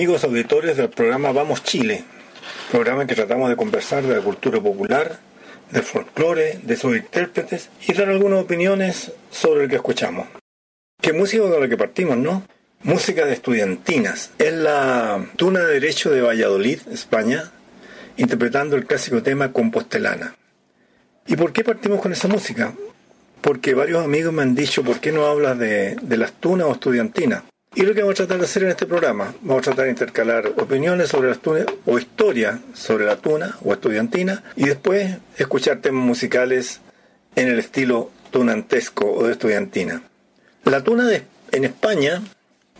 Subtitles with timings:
[0.00, 2.04] Amigos auditores del programa Vamos Chile,
[2.70, 5.18] programa en que tratamos de conversar de la cultura popular,
[5.70, 10.26] del folclore, de sus intérpretes y dar algunas opiniones sobre el que escuchamos.
[11.02, 12.44] ¿Qué música con la que partimos, no?
[12.82, 14.30] Música de estudiantinas.
[14.38, 17.52] Es la Tuna de Derecho de Valladolid, España,
[18.16, 20.34] interpretando el clásico tema Compostelana.
[21.26, 22.72] ¿Y por qué partimos con esa música?
[23.42, 26.72] Porque varios amigos me han dicho, ¿por qué no hablas de, de las tunas o
[26.72, 27.42] estudiantinas?
[27.72, 29.92] Y lo que vamos a tratar de hacer en este programa, vamos a tratar de
[29.92, 35.78] intercalar opiniones sobre las tunas o historia sobre la tuna o estudiantina y después escuchar
[35.78, 36.80] temas musicales
[37.36, 40.02] en el estilo tunantesco o de estudiantina.
[40.64, 41.08] La tuna
[41.52, 42.20] en España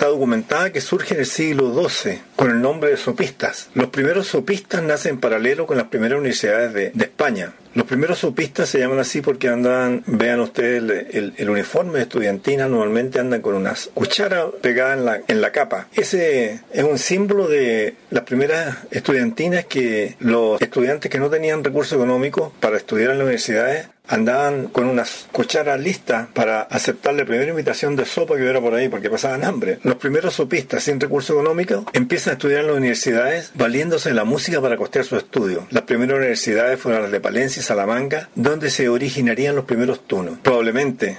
[0.01, 3.69] está documentada que surge en el siglo XII con el nombre de sopistas.
[3.75, 7.53] Los primeros sopistas nacen en paralelo con las primeras universidades de, España.
[7.75, 10.83] Los primeros sopistas se llaman así porque andan, vean ustedes
[11.13, 15.89] el, uniforme de estudiantina, normalmente andan con unas cucharas pegadas en la, en la capa.
[15.93, 21.93] Ese es un símbolo de las primeras estudiantinas que los estudiantes que no tenían recursos
[21.93, 27.51] económicos para estudiar en las universidades andaban con unas cucharas listas para aceptar la primera
[27.51, 29.79] invitación de sopa que hubiera por ahí porque pasaban hambre.
[29.85, 34.25] Los primeros sopistas sin recursos económicos empiezan a estudiar en las universidades valiéndose de la
[34.25, 35.67] música para costear su estudio.
[35.71, 40.39] Las primeras universidades fueron las de Palencia y Salamanca, donde se originarían los primeros tunos.
[40.43, 41.17] Probablemente,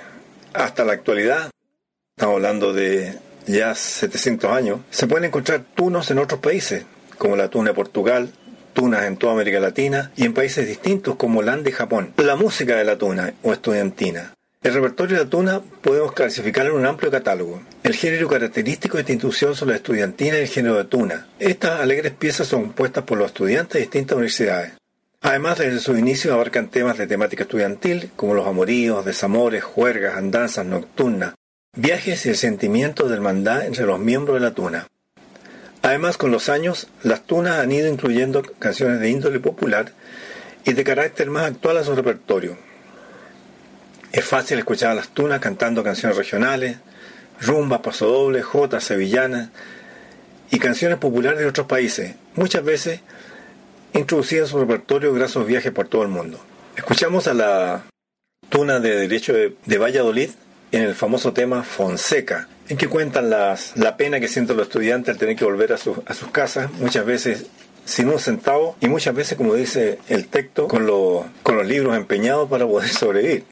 [0.53, 1.49] hasta la actualidad,
[2.17, 3.17] estamos hablando de
[3.47, 6.85] ya 700 años, se pueden encontrar tunos en otros países,
[7.17, 8.31] como la tuna de Portugal,
[8.73, 12.13] tunas en toda América Latina y en países distintos como Holanda y Japón.
[12.17, 14.33] La música de la tuna o estudiantina.
[14.63, 17.63] El repertorio de la tuna podemos clasificarlo en un amplio catálogo.
[17.81, 21.27] El género característico de esta institución son la estudiantina y el género de tuna.
[21.39, 24.73] Estas alegres piezas son compuestas por los estudiantes de distintas universidades.
[25.21, 30.65] Además, desde su inicio abarcan temas de temática estudiantil, como los amoríos, desamores, juergas, andanzas
[30.65, 31.33] nocturnas,
[31.75, 34.87] viajes y el sentimiento de hermandad entre los miembros de la tuna.
[35.81, 39.93] Además, con los años, las tunas han ido incluyendo canciones de índole popular
[40.63, 42.57] y de carácter más actual a su repertorio.
[44.11, 46.77] Es fácil escuchar a las tunas cantando canciones regionales,
[47.39, 49.49] rumbas, pasodobles, jotas, sevillanas
[50.51, 52.99] y canciones populares de otros países, muchas veces
[53.93, 56.39] introducidas en su repertorio gracias a viajes por todo el mundo.
[56.75, 57.83] Escuchamos a la
[58.49, 60.29] tuna de derecho de Valladolid
[60.71, 65.13] en el famoso tema Fonseca, en que cuentan las, la pena que sienten los estudiantes
[65.13, 67.45] al tener que volver a, a sus casas, muchas veces
[67.85, 70.87] sin un centavo y muchas veces, como dice el texto, con,
[71.43, 73.45] con los libros empeñados para poder sobrevivir.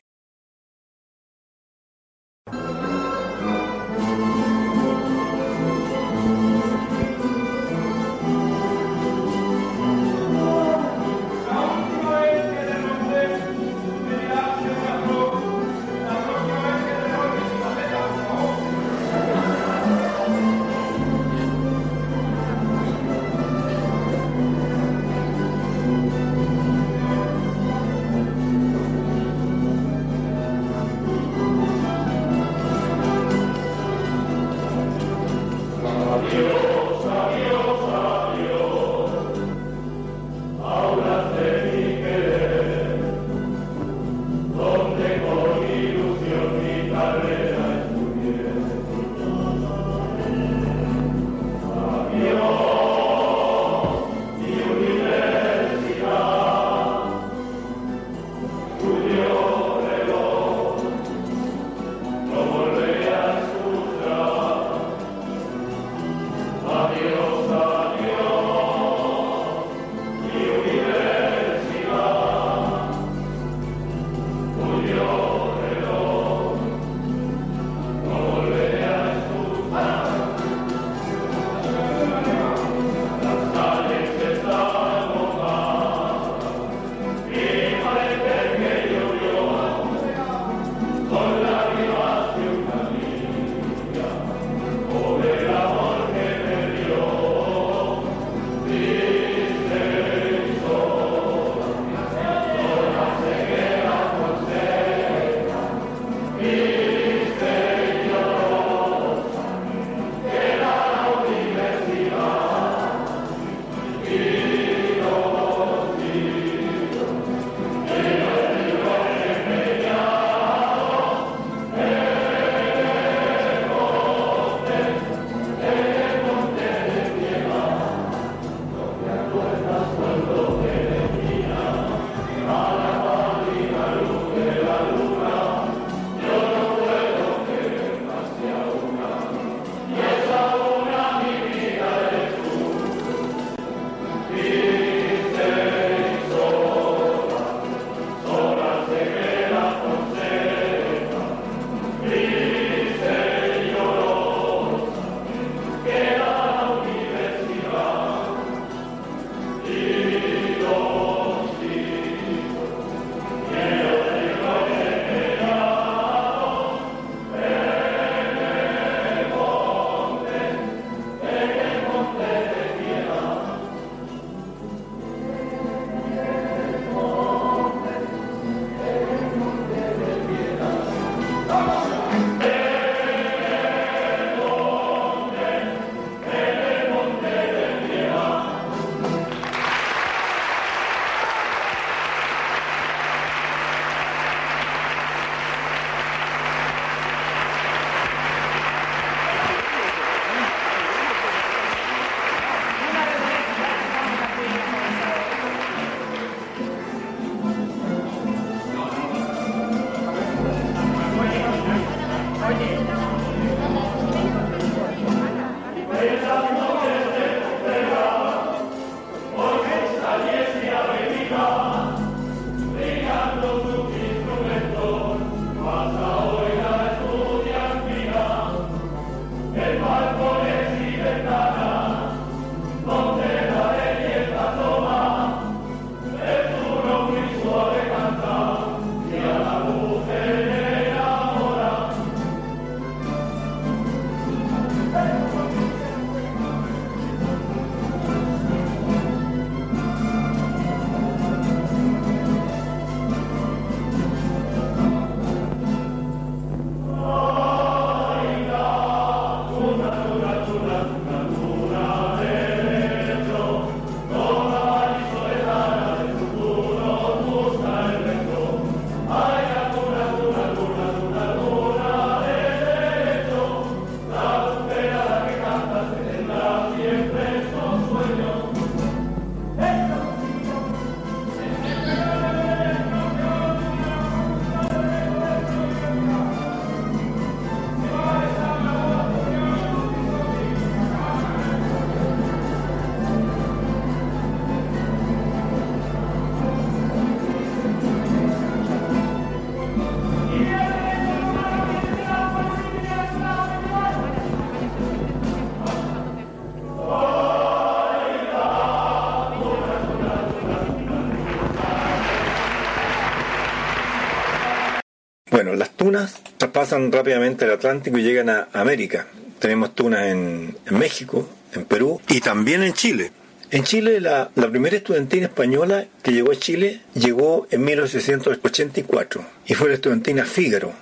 [315.41, 319.07] Bueno, las tunas traspasan rápidamente el Atlántico y llegan a América.
[319.39, 323.13] Tenemos tunas en, México, en Perú y también en Chile.
[323.49, 329.53] En Chile, la, la, primera estudiantina española que llegó a Chile llegó en 1884 y
[329.53, 330.73] fue la estudiantina Fígaro.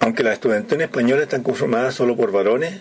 [0.00, 2.80] Aunque las estudiantinas españolas están conformadas solo por varones,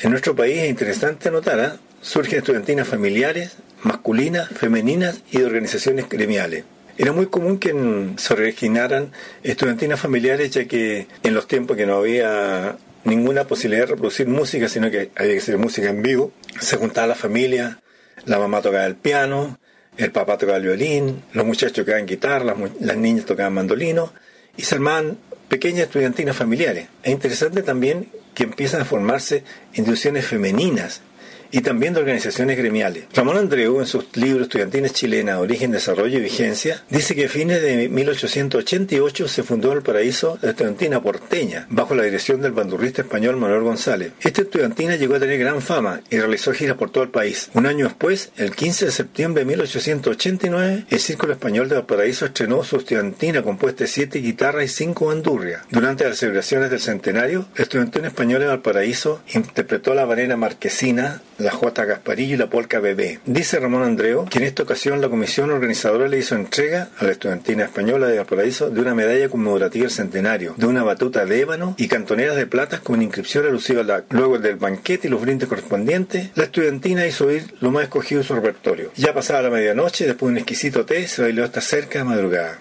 [0.00, 1.78] en nuestro país es interesante notar, ¿eh?
[2.02, 6.64] surgen estudiantinas familiares, masculinas, femeninas y de organizaciones gremiales.
[6.98, 7.72] Era muy común que
[8.16, 9.12] se originaran
[9.44, 14.68] estudiantinas familiares, ya que en los tiempos que no había ninguna posibilidad de reproducir música,
[14.68, 17.80] sino que había que hacer música en vivo, se juntaba la familia,
[18.24, 19.60] la mamá tocaba el piano,
[19.96, 24.12] el papá tocaba el violín, los muchachos tocaban guitarra, las, niñas tocaban mandolino,
[24.56, 26.88] y se armaban pequeñas estudiantinas familiares.
[27.04, 31.02] Es interesante también que empiezan a formarse instituciones femeninas
[31.50, 33.04] y también de organizaciones gremiales.
[33.14, 37.62] Ramón Andreu, en sus libros Estudiantines Chilenas, Origen, Desarrollo y Vigencia, dice que a fines
[37.62, 43.36] de 1888 se fundó el paraíso la estudiantina porteña, bajo la dirección del bandurrista español
[43.36, 44.12] Manuel González.
[44.20, 47.50] Esta estudiantina llegó a tener gran fama y realizó giras por todo el país.
[47.54, 52.64] Un año después, el 15 de septiembre de 1889, el Círculo Español de Valparaíso estrenó
[52.64, 55.62] su estudiantina compuesta de siete guitarras y cinco bandurrias.
[55.70, 61.50] Durante las celebraciones del centenario, la estudiantina española de Valparaíso interpretó la varena marquesina la
[61.50, 61.84] J.
[61.84, 63.20] Gasparillo y la Polca Bebé.
[63.24, 67.12] Dice Ramón Andreo que en esta ocasión la comisión organizadora le hizo entrega a la
[67.12, 71.74] estudiantina española de Valparaíso de una medalla conmemorativa del centenario, de una batuta de ébano
[71.78, 74.04] y cantoneras de plata con inscripción alusiva a la.
[74.10, 78.26] Luego del banquete y los brindes correspondientes, la estudiantina hizo oír lo más escogido de
[78.26, 78.90] su repertorio.
[78.96, 82.60] Ya pasada la medianoche, después de un exquisito té, se bailó hasta cerca de madrugada.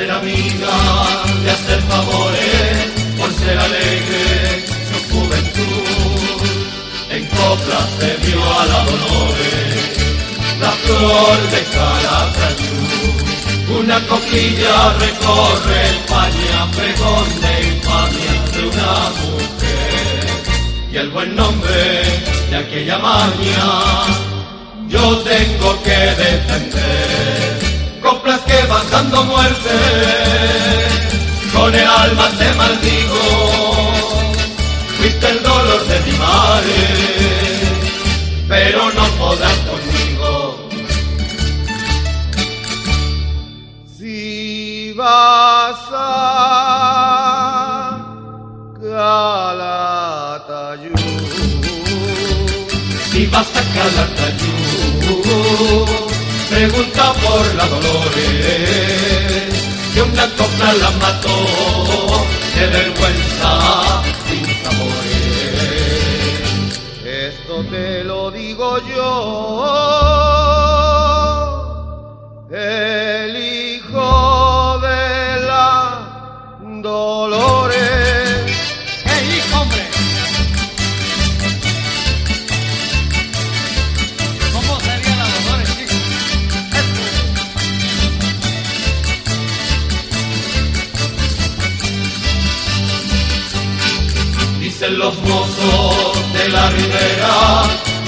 [0.00, 0.76] Ser amiga
[1.44, 2.74] de hacer favores,
[3.18, 6.42] por ser alegre su juventud,
[7.10, 9.80] en coplas se vio a la dolores,
[10.58, 12.78] la flor de Caracayú.
[13.80, 20.22] Una coquilla recorre España, pregón de infamia de una mujer
[20.92, 21.82] y el buen nombre
[22.50, 23.68] de aquella maña
[24.88, 27.69] yo tengo que defender.
[28.10, 29.70] Coplas que van dando muerte,
[31.54, 33.22] con el alma te maldigo,
[34.98, 36.74] fuiste el dolor de mi madre,
[38.48, 40.58] pero no podrás conmigo.
[43.96, 46.06] Si vas a
[48.82, 50.00] calar
[53.12, 54.54] si vas a Calatayú,
[56.68, 58.20] pregunta por la Dolores,
[59.94, 63.89] que una copla la mató de vergüenza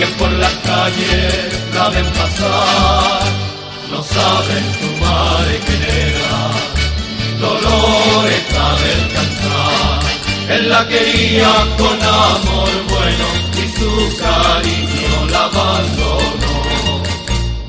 [0.02, 1.34] que por las calles
[1.74, 3.22] la ven pasar,
[3.90, 5.76] no saben su madre que
[6.08, 6.38] era,
[7.38, 10.00] Dolores sabe cantar,
[10.54, 13.26] él la quería con amor bueno
[13.62, 13.92] y su
[14.22, 17.02] cariño la abandonó,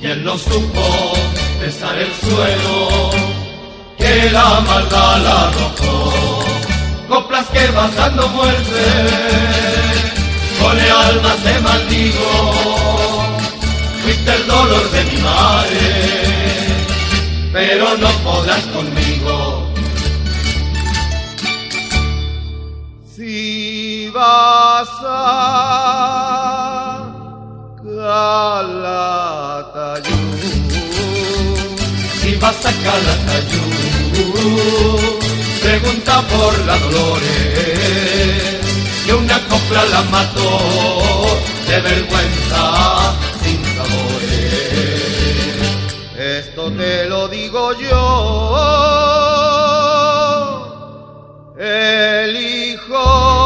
[0.02, 1.13] y él no supo
[1.62, 3.12] besar el suelo
[3.98, 6.13] que la maldad la arrojó.
[7.10, 9.83] Coplas que van dando muerte,
[10.63, 12.29] con el alma te maldigo,
[14.01, 15.89] fuiste el dolor de mi madre,
[17.51, 19.36] pero no podrás conmigo.
[23.15, 25.27] Si vas a
[27.84, 29.03] Calatayud,
[32.22, 33.77] si vas a Calatayud,
[35.62, 38.53] pregunta por la Dolores,
[39.06, 40.60] que una copla la mató
[41.68, 45.04] de vergüenza sin sabores.
[46.18, 47.89] Esto te lo digo yo,
[51.58, 53.42] el hijo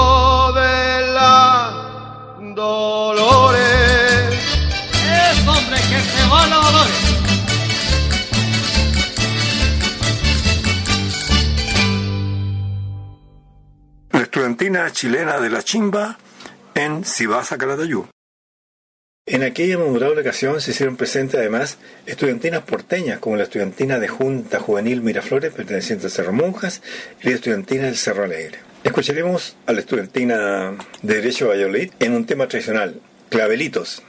[14.91, 16.17] chilena de la chimba
[16.74, 17.04] en.
[19.26, 24.60] En aquella memorable ocasión se hicieron presentes además estudiantinas porteñas como la estudiantina de Junta
[24.60, 26.82] Juvenil Miraflores perteneciente al Cerro Monjas
[27.22, 28.60] y la estudiantina del Cerro Alegre.
[28.84, 34.02] Escucharemos a la estudiantina de Derecho Valladolid en un tema tradicional, clavelitos.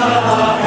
[0.00, 0.59] Hallelujah.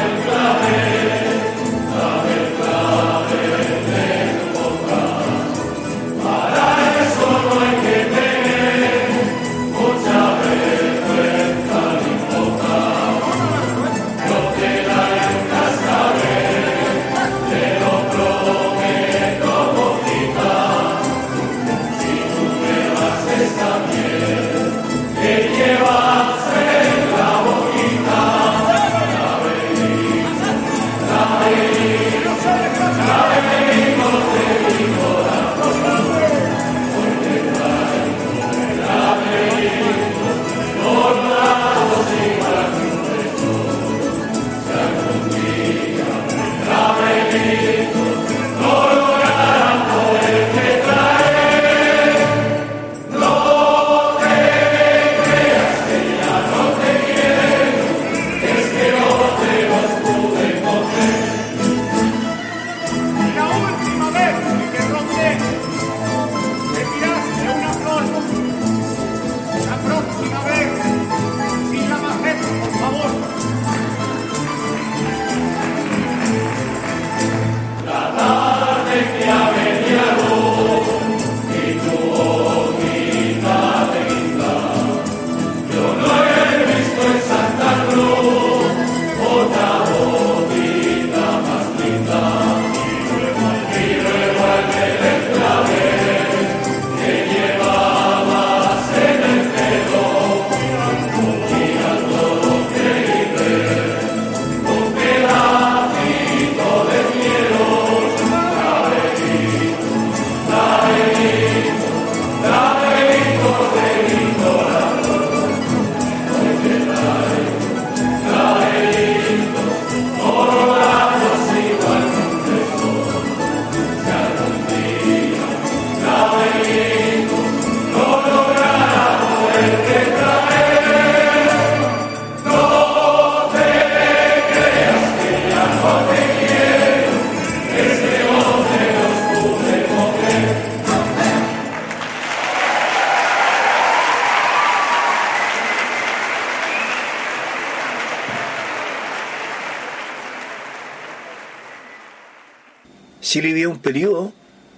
[153.34, 154.32] Chile vivía un periodo,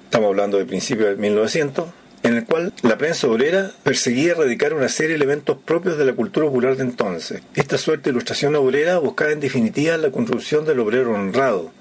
[0.06, 1.90] estamos hablando de principios de 1900,
[2.24, 6.14] en el cual la prensa obrera perseguía erradicar una serie de elementos propios de la
[6.14, 7.42] cultura popular de entonces.
[7.54, 11.74] Esta suerte de ilustración obrera buscaba en definitiva la construcción del obrero honrado,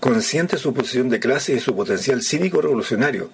[0.00, 3.30] consciente de su posición de clase y de su potencial cívico revolucionario,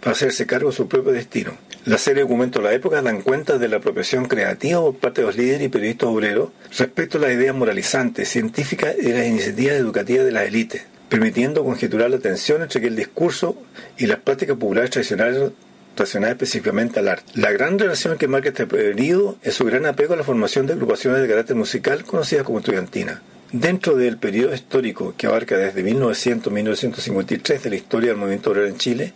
[0.00, 1.52] para hacerse cargo de su propio destino.
[1.86, 5.22] La serie de documentos de la época dan cuenta de la apropiación creativa por parte
[5.22, 9.76] de los líderes y periodistas obreros respecto a las ideas moralizantes, científicas y las iniciativas
[9.76, 13.56] educativas de las élites permitiendo conjeturar la tensión entre el discurso
[13.96, 15.52] y las prácticas populares tradicionales
[15.96, 17.32] relacionadas específicamente al arte.
[17.34, 20.74] La gran relación que marca este periodo es su gran apego a la formación de
[20.74, 23.22] agrupaciones de carácter musical conocidas como estudiantina.
[23.50, 28.66] Dentro del periodo histórico que abarca desde 1900 1953 de la historia del movimiento obrero
[28.66, 29.14] en Chile,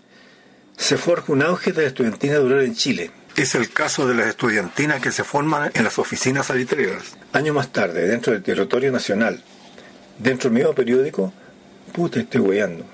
[0.76, 3.10] se forja un auge de la estudiantina obrera en Chile.
[3.36, 7.16] Es el caso de las estudiantinas que se forman en las oficinas salitreras.
[7.32, 9.42] Años más tarde, dentro del territorio nacional,
[10.18, 11.32] dentro del mismo periódico,
[11.92, 12.84] Puta, estoy weyando.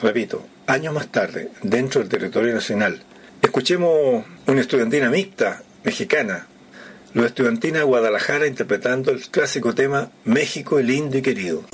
[0.00, 3.02] Repito, años más tarde, dentro del territorio nacional,
[3.42, 6.46] escuchemos una estudiantina mixta mexicana,
[7.14, 11.64] los estudiantina de Guadalajara interpretando el clásico tema México, el lindo y querido.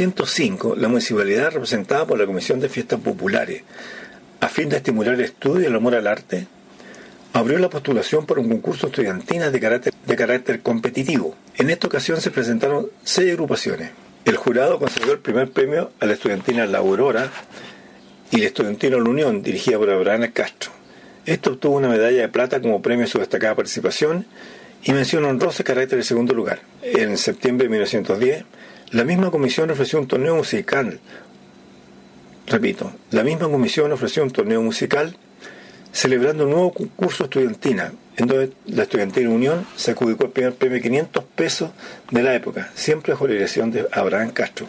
[0.00, 3.62] 1905, la municipalidad, representada por la Comisión de Fiestas Populares,
[4.40, 6.46] a fin de estimular el estudio y el amor al arte,
[7.34, 11.36] abrió la postulación para un concurso estudiantil de carácter, de carácter competitivo.
[11.58, 13.90] En esta ocasión se presentaron seis agrupaciones.
[14.24, 17.30] El jurado concedió el primer premio a la estudiantina La Aurora
[18.30, 20.70] y la estudiantina La Unión, dirigida por Abraham Castro.
[21.26, 24.24] Esta obtuvo una medalla de plata como premio a su destacada participación
[24.82, 26.60] y mención honrosa carácter de segundo lugar.
[26.82, 28.44] En septiembre de 1910,
[28.92, 31.00] la misma comisión ofreció un torneo musical.
[32.46, 35.16] Repito, la misma comisión ofreció un torneo musical
[35.92, 40.76] celebrando un nuevo concurso estudiantina, en donde la Estudiantina Unión se adjudicó el primer premio
[40.76, 41.70] de 500 pesos
[42.10, 44.66] de la época, siempre bajo la dirección de Abraham Castro.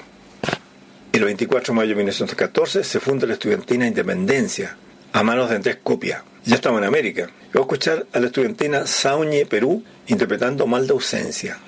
[1.12, 4.77] El 24 de mayo de 1914 se funda la Estudiantina Independencia,
[5.13, 6.23] a manos de Andrés Copia.
[6.45, 7.29] Ya estamos en América.
[7.53, 11.60] Voy a escuchar a la estudiantina Sauñe Perú interpretando Mal de Ausencia.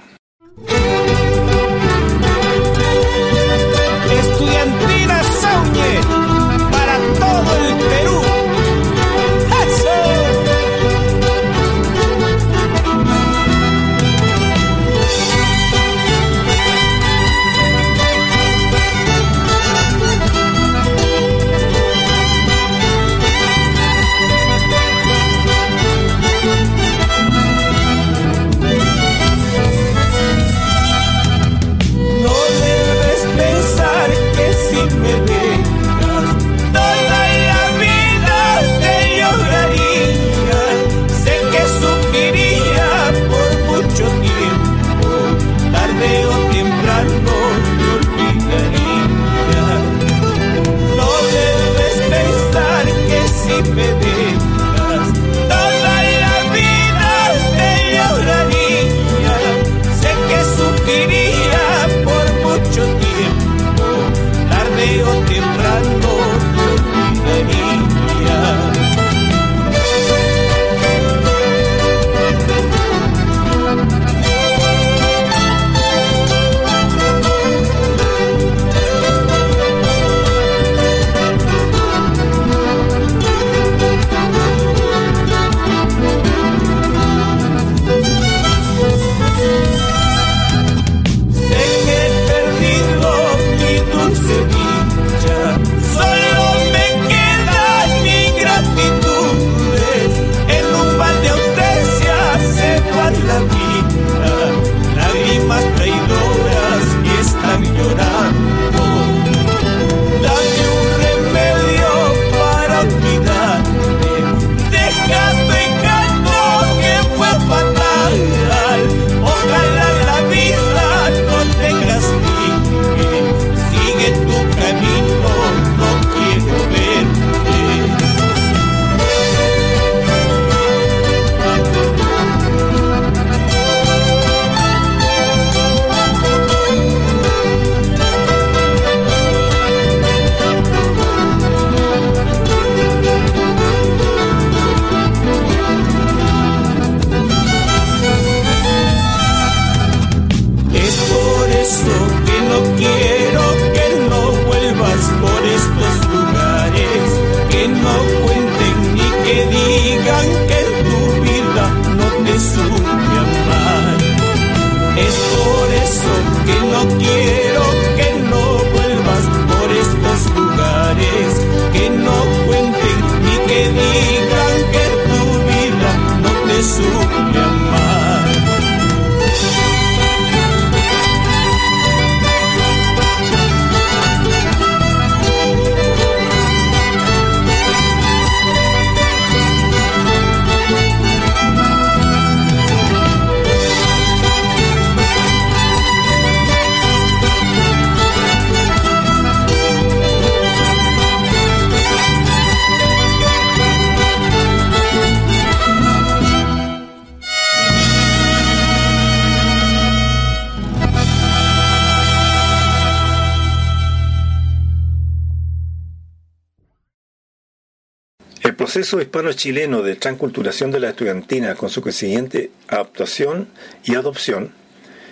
[219.01, 223.47] Hispano-chileno de transculturación de la estudiantina con su consiguiente adaptación
[223.83, 224.51] y adopción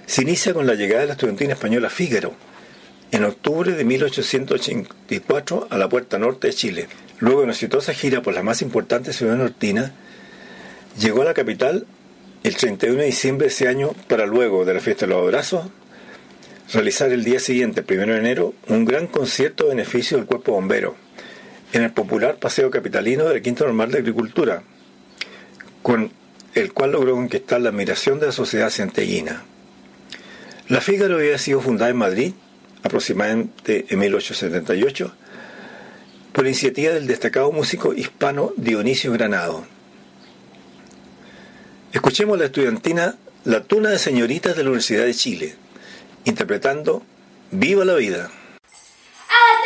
[0.06, 2.34] se inicia con la llegada de la estudiantina española Fígaro
[3.12, 6.88] en octubre de 1884 a la puerta norte de Chile.
[7.20, 9.92] Luego de una exitosa gira por las más importantes ciudades nortinas,
[11.00, 11.86] llegó a la capital
[12.44, 15.68] el 31 de diciembre de ese año para luego de la fiesta de los abrazos
[16.74, 20.96] realizar el día siguiente, primero de enero, un gran concierto a beneficio del cuerpo bombero
[21.74, 24.64] en el popular Paseo Capitalino del Quinto Normal de Agricultura,
[25.82, 26.12] con
[26.54, 29.44] el cual logró conquistar la admiración de la sociedad santiaguina.
[30.68, 32.34] La Fígaro había sido fundada en Madrid,
[32.84, 35.14] aproximadamente en 1878,
[36.34, 39.66] por iniciativa del destacado músico hispano Dionisio Granado.
[41.94, 45.56] Escuchemos la estudiantina La Tuna de Señoritas de la Universidad de Chile,
[46.26, 47.04] interpretando
[47.52, 48.32] Viva la Vida.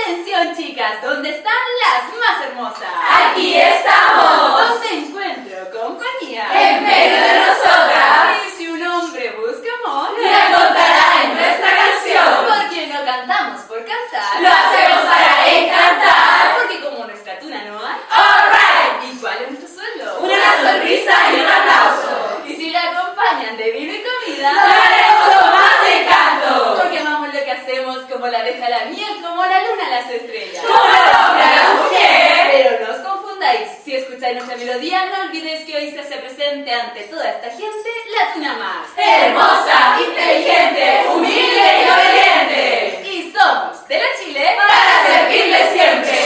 [0.06, 2.94] Atención chicas, ¿dónde están las más hermosas?
[3.10, 4.70] Aquí estamos.
[4.70, 6.46] ¿Dónde encuentro compañía?
[6.54, 8.38] En medio de nosotras.
[8.46, 12.46] Y si un hombre busca amor, lo encontrará en nuestra canción.
[12.46, 14.42] Porque no cantamos por cantar.
[14.42, 16.56] Lo hacemos para encantar.
[16.60, 17.98] Porque como nuestra tuna no hay.
[18.08, 19.12] Alright.
[19.12, 20.20] ¿Y cuál es nuestro suelo?
[20.20, 22.44] Una sonrisa y un aplauso.
[22.46, 26.76] Y si la acompañan de vino y comida, lo haremos con más encanto.
[26.80, 30.64] Porque amamos lo que hacemos como la deja la miel, como la luna las estrellas.
[30.66, 32.50] Como la mujer.
[32.52, 36.74] Pero no os confundáis, si escucháis nuestra melodía, no olvidéis que hoy se hace presente
[36.74, 38.88] ante toda esta gente la tuna más.
[38.98, 43.10] Hermosa, inteligente, humilde y obediente.
[43.12, 46.26] Y somos de la Chile para servirle siempre.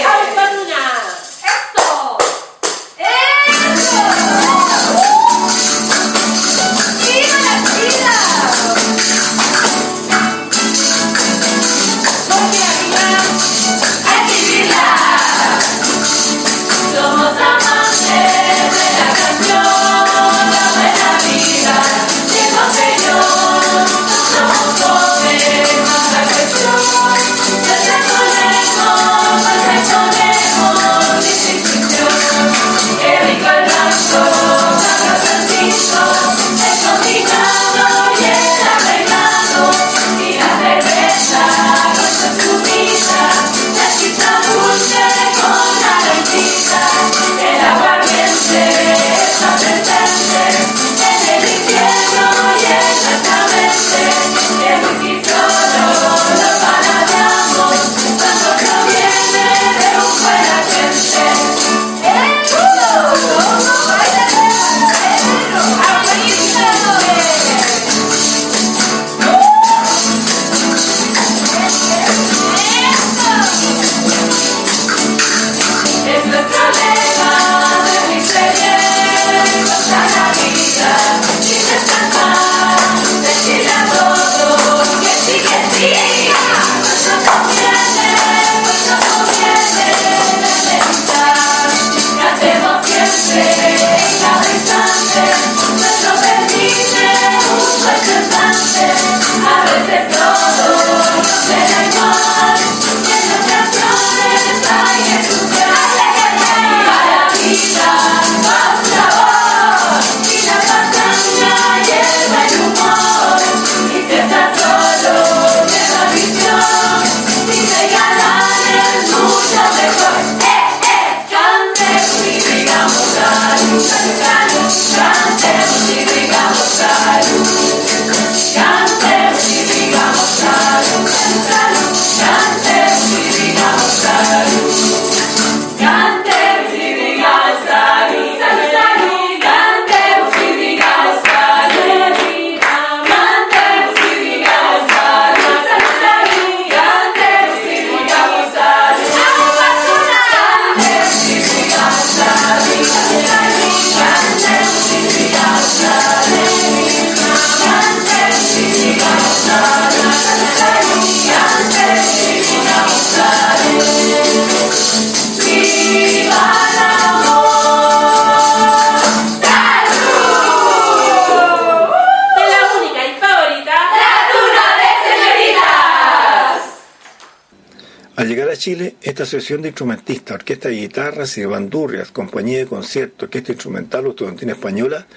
[178.60, 183.54] Chile, esta asociación de instrumentistas, orquesta de guitarras y de bandurrias, compañía de concierto, orquesta
[183.54, 185.08] instrumental o estudiantina española,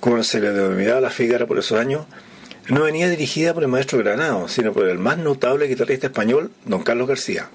[0.00, 2.06] como se le denominaba la Fígara por esos años,
[2.68, 6.82] no venía dirigida por el maestro Granado, sino por el más notable guitarrista español, don
[6.82, 7.48] Carlos García.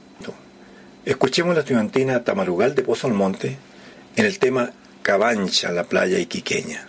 [1.04, 3.58] Escuchemos la estudiantina Tamarugal de Pozo al Monte
[4.16, 6.88] en el tema Cabancha, la playa iquiqueña.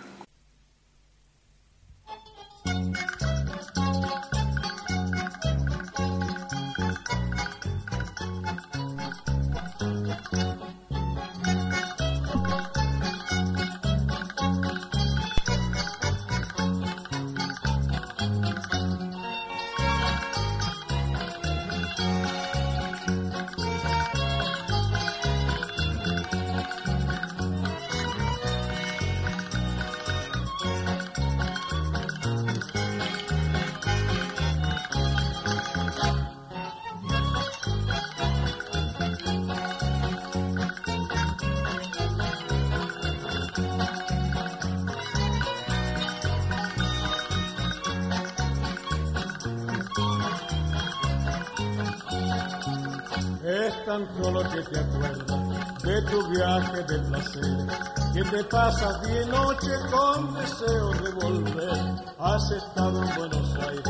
[54.21, 57.67] Solo que te acuerdas de tu viaje de placer,
[58.13, 61.79] que te pasas día y noche con deseo de volver.
[62.19, 63.83] Has estado en Buenos Aires,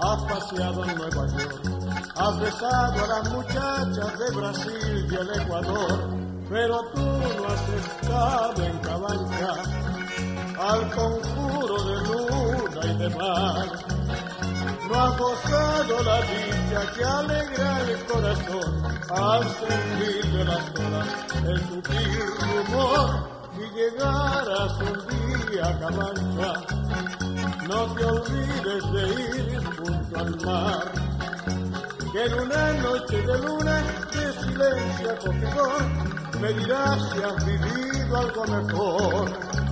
[0.00, 1.62] has paseado en Nueva York,
[2.16, 6.10] has besado a las muchachas de Brasil y el Ecuador,
[6.50, 9.54] pero tú no has estado en Cabancha
[10.60, 13.97] al conjuro de luna y de mar
[14.88, 21.08] no has gozado la dicha que alegra el corazón al sentir de las horas
[21.46, 23.38] el sutil rumor.
[23.54, 24.98] Si llegaras un
[25.50, 25.90] día a
[27.68, 29.02] no te olvides de
[29.36, 30.92] ir junto al mar.
[32.12, 33.82] Que en una noche de luna
[34.12, 35.82] de silencio acogedor
[36.40, 39.67] me dirás si has vivido algo mejor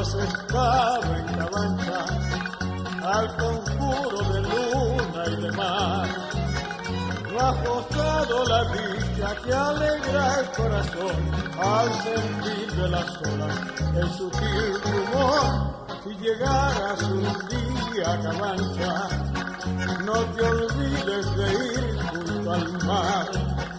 [0.00, 2.04] has estado en Cabancha
[3.04, 6.08] al conjuro de luna y de mar.
[7.30, 11.18] No gozado la dicha que alegra el corazón
[11.60, 13.56] al sentir de las olas
[13.94, 15.86] el sutil rumor.
[16.02, 19.08] Si llegaras un día a Cabancha,
[20.06, 23.69] no te olvides de ir junto al mar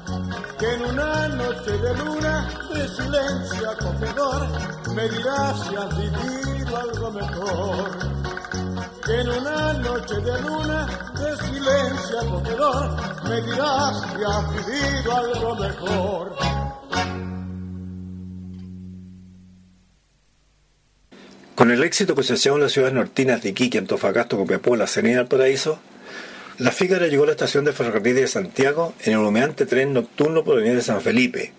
[0.62, 4.48] que en una noche de luna de silencio acogedor
[4.94, 7.90] me dirás si has vivido algo mejor.
[9.04, 15.56] Que en una noche de luna de silencio acogedor me dirás si has vivido algo
[15.56, 16.36] mejor.
[21.56, 25.18] Con el éxito que se en las ciudades nortinas de Iquique, Antofagasta, Copiapó, La Serena
[25.18, 25.80] y el Paraíso,
[26.58, 30.44] la Fígara llegó a la estación de ferrocarril de Santiago en el humeante tren nocturno
[30.44, 31.54] proveniente de San Felipe,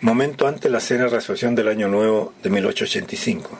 [0.00, 3.58] momento antes de la cena de recepción del Año Nuevo de 1885.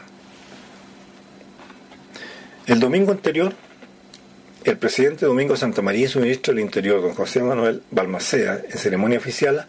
[2.66, 3.54] El domingo anterior,
[4.64, 8.78] el presidente Domingo Santa María y su ministro del Interior, don José Manuel Balmacea, en
[8.78, 9.68] ceremonia oficial,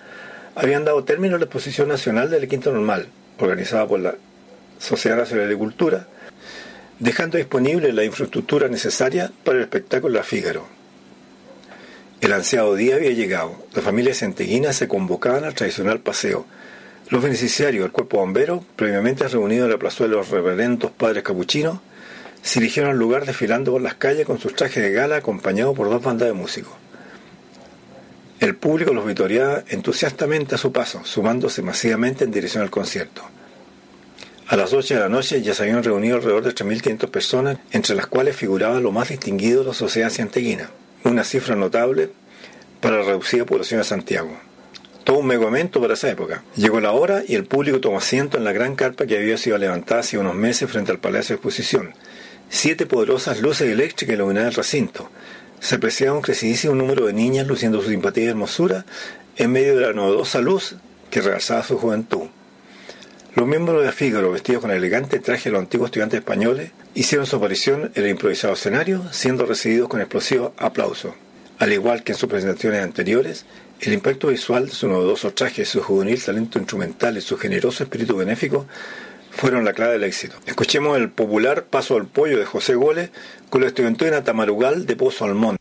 [0.55, 3.07] habían dado término a la exposición nacional del Quinto Normal,
[3.37, 4.15] organizada por la
[4.79, 6.07] Sociedad Nacional de Cultura,
[6.97, 10.76] dejando disponible la infraestructura necesaria para el espectáculo La Fígaro.
[12.19, 13.55] El ansiado día había llegado.
[13.75, 16.47] Las familias centeguinas se convocaban al tradicional paseo.
[17.09, 21.77] Los beneficiarios del cuerpo bombero, previamente reunidos en la plazuela de los reverendos padres capuchinos,
[22.41, 25.91] se dirigieron al lugar desfilando por las calles con sus trajes de gala acompañados por
[25.91, 26.73] dos bandas de músicos.
[28.39, 33.21] El público los vitoreaba entusiastamente a su paso, sumándose masivamente en dirección al concierto.
[34.47, 37.93] A las 8 de la noche ya se habían reunido alrededor de 3.500 personas, entre
[37.95, 40.71] las cuales figuraba lo más distinguido de la sociedad santeguina
[41.09, 42.11] una cifra notable
[42.81, 44.37] para la reducida población de Santiago.
[45.03, 46.43] Todo un megamento para esa época.
[46.55, 49.57] Llegó la hora y el público tomó asiento en la gran carpa que había sido
[49.57, 51.93] levantada hace unos meses frente al Palacio de Exposición.
[52.49, 55.09] Siete poderosas luces eléctricas iluminaban el recinto.
[55.59, 58.85] Se apreciaba un crecidísimo número de niñas luciendo su simpatía y hermosura
[59.37, 60.75] en medio de la novedosa luz
[61.09, 62.27] que realzaba su juventud.
[63.37, 67.35] Los miembros de Fígaro, vestidos con elegante traje de los antiguos estudiantes españoles, hicieron su
[67.35, 71.13] aparición en el improvisado escenario, siendo recibidos con explosivo aplauso.
[71.59, 73.45] Al igual que en sus presentaciones anteriores,
[73.79, 78.17] el impacto visual de su novedoso traje, su juvenil talento instrumental y su generoso espíritu
[78.17, 78.65] benéfico
[79.29, 80.37] fueron la clave del éxito.
[80.47, 83.11] Escuchemos el popular Paso al Pollo de José Gole
[83.51, 85.57] con la estudiantina Tamarugal de Pozo Almón.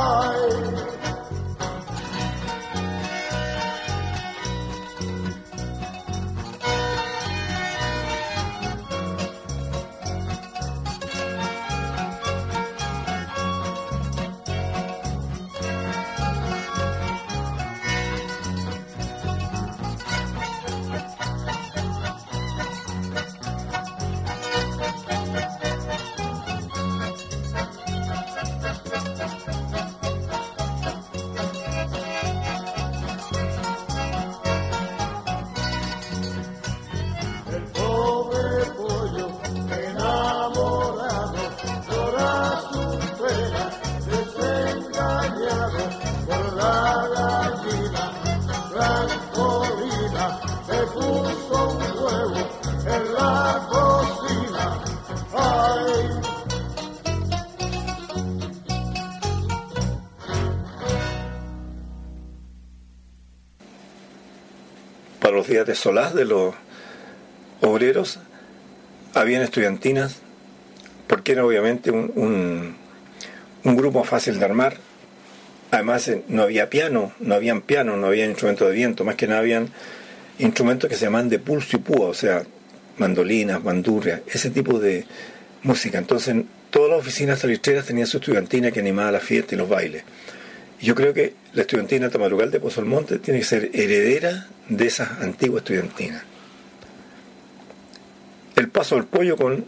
[0.00, 1.17] Ay,
[65.48, 66.54] días de solaz de los
[67.60, 68.20] obreros,
[69.14, 70.18] habían estudiantinas,
[71.06, 72.76] porque era obviamente un,
[73.64, 74.76] un, grupo fácil de armar.
[75.70, 79.26] Además, eh, no había piano, no habían piano, no había instrumentos de viento, más que
[79.26, 79.68] nada habían
[80.38, 82.44] instrumentos que se llaman de pulso y púa, o sea,
[82.98, 85.04] mandolinas, bandurrias, ese tipo de
[85.62, 85.98] música.
[85.98, 86.36] Entonces,
[86.70, 90.04] todas las oficinas salitreras tenían su estudiantina que animaba la fiesta y los bailes.
[90.80, 95.20] Yo creo que la estudiantina Tamarugal de Pozo Monte tiene que ser heredera de esas
[95.20, 96.22] antiguas estudiantinas.
[98.54, 99.64] El paso del pollo con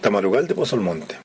[0.00, 1.16] Tamarugal de Pozo Monte.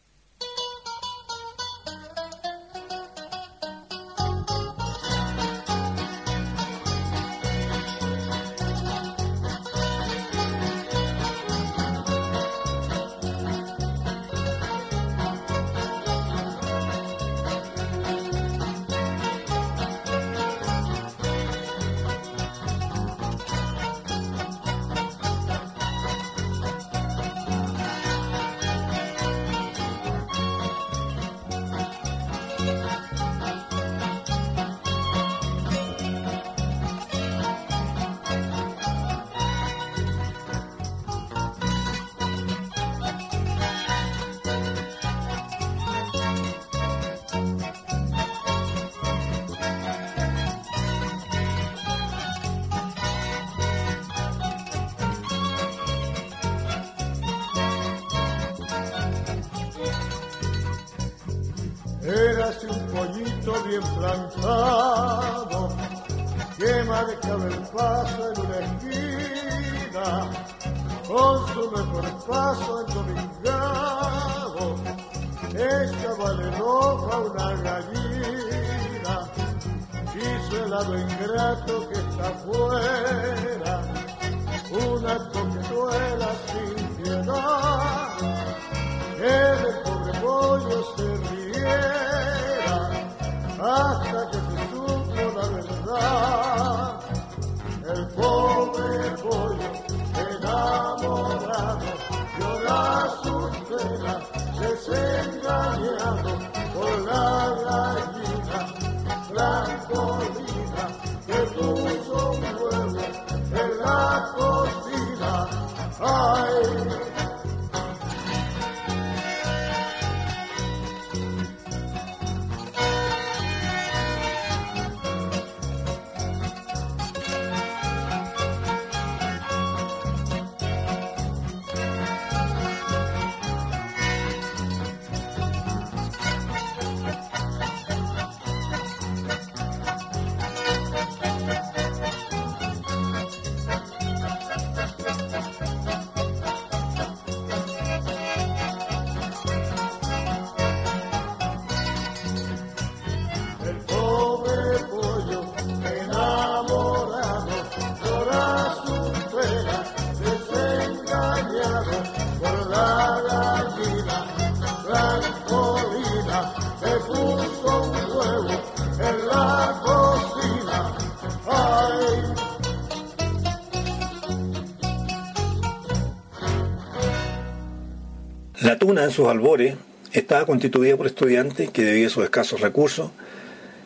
[179.15, 179.75] Sus albores
[180.11, 183.11] estaba constituida por estudiantes que debido a sus escasos recursos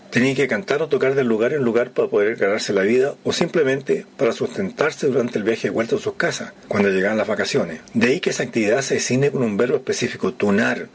[0.09, 3.31] tenían que cantar o tocar de lugar en lugar para poder ganarse la vida o
[3.31, 7.81] simplemente para sustentarse durante el viaje de vuelta a sus casas cuando llegaban las vacaciones.
[7.93, 10.87] De ahí que esa actividad se define con un verbo específico, tunar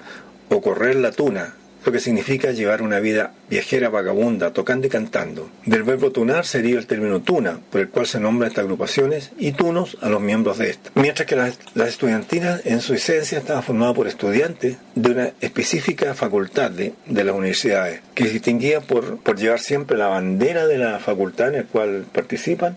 [0.49, 1.55] o correr la tuna,
[1.85, 5.51] lo que significa llevar una vida viajera vagabunda, tocando y cantando.
[5.67, 9.53] Del verbo tunar sería el término tuna, por el cual se nombran estas agrupaciones, y
[9.53, 10.91] tunos a los miembros de esta.
[10.95, 16.71] Mientras que las, estudiantinas en su esencia estaban formadas por estudiantes de una específica facultad
[16.71, 20.99] de, de las universidades, que se distinguían por, por llevar siempre la bandera de la
[20.99, 22.77] facultad en la cual participan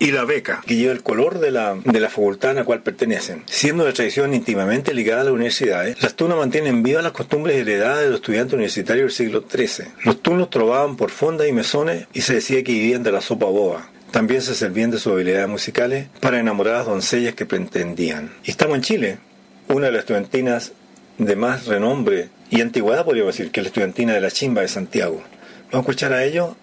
[0.00, 2.82] y la beca, que lleva el color de la, de la facultad a la cual
[2.82, 3.42] pertenecen.
[3.44, 8.00] Siendo de tradición íntimamente ligada a las universidades, las tunas mantienen vivas las costumbres heredadas
[8.00, 9.88] de los estudiantes universitarios del siglo XIII.
[10.04, 13.44] Los tunos trovaban por fondas y mesones y se decía que vivían de la sopa
[13.44, 13.90] boba.
[14.10, 18.32] También se servían de sus habilidades musicales para enamoradas doncellas que pretendían.
[18.42, 19.18] Y estamos en Chile,
[19.68, 20.72] una de las estudiantinas
[21.18, 24.68] de más renombre y antigüedad, podríamos decir, que es la estudiantina de la Chimba de
[24.68, 25.22] Santiago.
[25.70, 26.56] Vamos a escuchar a ellos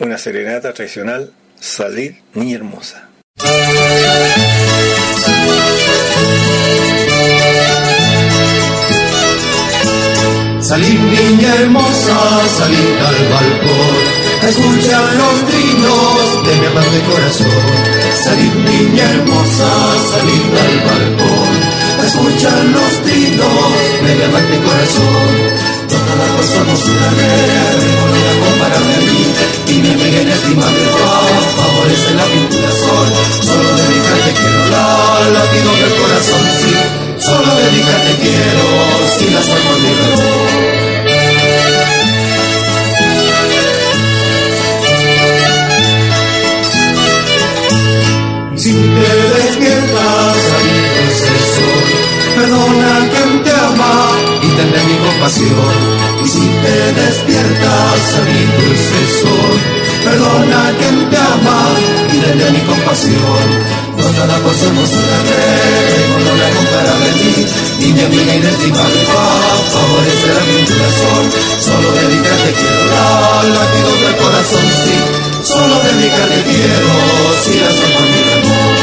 [0.00, 3.08] una serenata tradicional Salir niña hermosa.
[10.60, 12.16] Salir niña hermosa,
[12.58, 13.96] salir al balcón,
[14.42, 17.48] a escuchar los trinos de mi amante corazón.
[18.24, 19.70] Salir niña hermosa,
[20.12, 21.54] salir al balcón,
[22.00, 23.72] a escuchar los trinos
[24.04, 25.73] de mi amante corazón.
[25.88, 27.10] Todas las cosas no se la
[28.10, 29.20] no la compara de mí,
[29.82, 30.84] mi amiga en estima de
[31.56, 33.06] favorece la vinculación.
[33.42, 34.84] Solo dedicarte quiero la
[35.30, 36.72] latido del corazón, sí.
[37.18, 38.66] Solo dedicarte quiero,
[39.18, 40.64] si las almas mi amor.
[48.56, 48.72] Si
[55.24, 55.72] mi.
[56.22, 59.58] Y si te despiertas, amigo, dulce sol,
[60.04, 61.60] Perdona a quien te ama
[62.12, 63.48] y desde mi compasión.
[63.96, 65.40] No cada cosa hermosura que
[66.24, 67.34] no la compara de mí.
[67.94, 69.00] Mi amiga inestimable
[69.72, 71.24] favorece la mi corazón.
[71.58, 73.04] Solo dedicarte quiero la
[73.48, 74.96] latido del corazón, sí.
[75.42, 76.92] Solo dedicarte quiero,
[77.44, 78.73] si la por mi amor.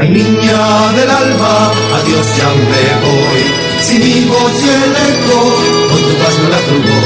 [0.00, 3.42] Ay niña del alma, adiós ya me voy.
[3.82, 5.38] Si mi voz y el eco
[5.88, 7.00] con tu paz no la turbó.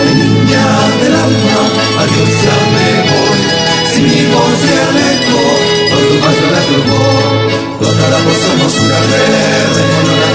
[0.00, 0.66] Ay niña
[1.00, 1.58] del alma,
[2.02, 3.40] adiós ya me voy.
[3.90, 5.40] Si mi voz y el eco
[5.90, 7.02] con tu paz no la turbó.
[7.80, 10.33] Toda la voz con una comparable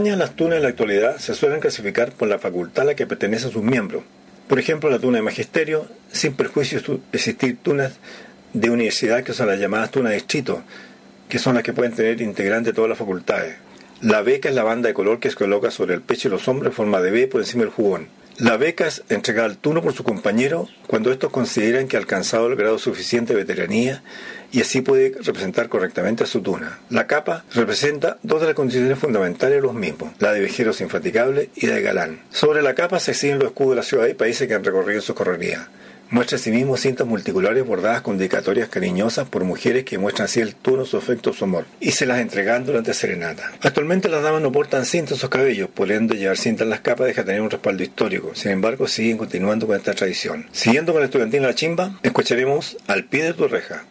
[0.00, 3.06] España las tunas en la actualidad se suelen clasificar por la facultad a la que
[3.06, 4.02] pertenece a sus miembros.
[4.48, 7.98] Por ejemplo, la tuna de magisterio, sin perjuicio de existir tunas
[8.54, 10.62] de universidad que son las llamadas tunas de distrito,
[11.28, 13.56] que son las que pueden tener integrantes de todas las facultades.
[14.00, 16.48] La beca es la banda de color que se coloca sobre el pecho de los
[16.48, 18.08] hombres en forma de B por encima del jugón.
[18.38, 22.46] La beca es entregada al turno por su compañero cuando estos consideran que ha alcanzado
[22.46, 24.02] el grado suficiente de veteranía
[24.52, 26.78] y así puede representar correctamente a su tuna.
[26.90, 31.48] La capa representa dos de las condiciones fundamentales de los mismos, la de viajeros infatigables
[31.54, 32.20] y la de galán.
[32.30, 35.00] Sobre la capa se exhiben los escudos de la ciudad y países que han recorrido
[35.00, 35.68] su correría.
[36.10, 40.84] Muestra asimismo cintas multiculares bordadas con dedicatorias cariñosas por mujeres que muestran así el tono,
[40.84, 43.52] su afecto, su amor, y se las entregan durante serenata.
[43.62, 46.80] Actualmente las damas no portan cintas en sus cabellos, por ende llevar cintas en las
[46.80, 48.32] capas deja tener un respaldo histórico.
[48.34, 50.48] Sin embargo, siguen continuando con esta tradición.
[50.50, 53.84] Siguiendo con la estudiantina La Chimba, escucharemos Al pie de tu reja.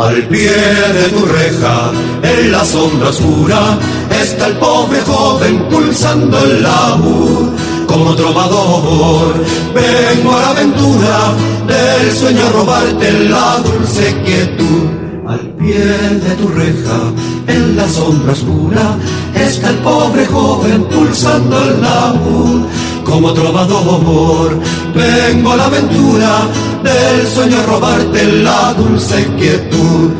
[0.00, 1.92] Al pie de tu reja,
[2.22, 3.78] en la sombra oscura,
[4.10, 7.50] está el pobre joven pulsando el laúd.
[7.86, 9.34] Como trovador,
[9.74, 11.34] vengo a la aventura
[11.66, 14.88] del sueño a robarte la dulce quietud.
[15.28, 16.98] Al pie de tu reja,
[17.46, 18.96] en la sombra oscura,
[19.34, 22.64] está el pobre joven pulsando el laúd
[23.10, 24.58] como trovador.
[24.94, 26.48] Vengo a la aventura
[26.82, 30.10] del sueño a robarte la dulce quietud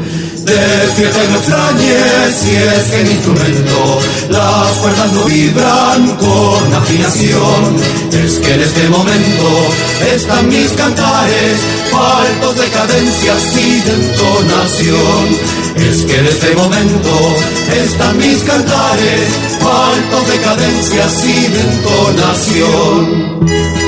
[0.50, 7.76] Despierta y no extrañes si es que el instrumento las cuerdas no vibran con afinación.
[8.10, 9.70] Es que en este momento
[10.12, 11.60] están mis cantares
[11.92, 15.38] faltos de cadencias y de entonación.
[15.76, 17.36] Es que en este momento
[17.84, 19.28] están mis cantares
[19.60, 23.79] faltos de cadencias y de entonación.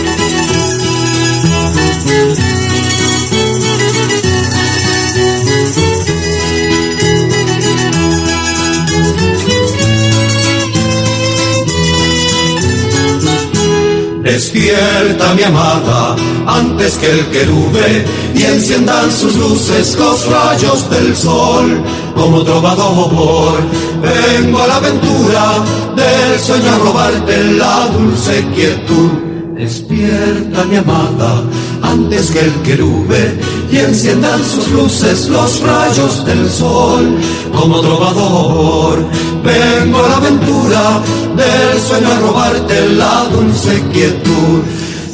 [14.33, 16.17] Despierta mi amada
[16.47, 18.03] antes que el querube
[18.35, 21.83] y enciendan sus luces los rayos del sol.
[22.15, 23.59] Como trovador
[24.01, 25.63] vengo a la aventura
[25.95, 29.32] del sueño a robarte la dulce quietud.
[29.63, 31.45] Despierta mi amada
[31.83, 33.39] antes que el querube
[33.71, 37.17] y enciendan sus luces los rayos del sol.
[37.55, 39.07] Como trovador
[39.45, 41.01] vengo a la aventura
[41.37, 44.63] del sueño a robarte la dulce quietud.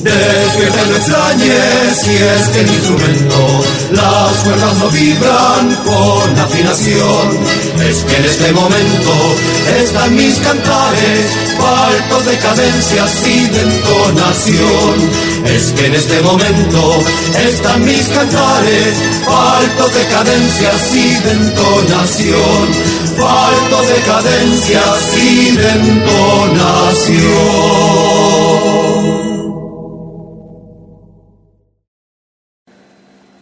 [0.01, 7.39] Despierta no extrañes si es que el instrumento las cuerdas no vibran con afinación.
[7.81, 9.35] Es que en este momento
[9.81, 15.11] están mis cantares faltos de cadencias y de entonación.
[15.47, 17.03] Es que en este momento
[17.51, 18.95] están mis cantares
[19.27, 22.69] faltos de cadencias y de entonación.
[23.17, 26.79] Faltos de cadencias y de entonación.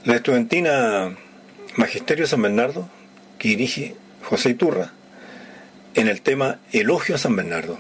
[0.07, 1.17] La estudiantina
[1.75, 2.89] Magisterio San Bernardo,
[3.41, 4.93] que dirige José Iturra,
[5.97, 7.77] en el tema Elogio a San Bernardo.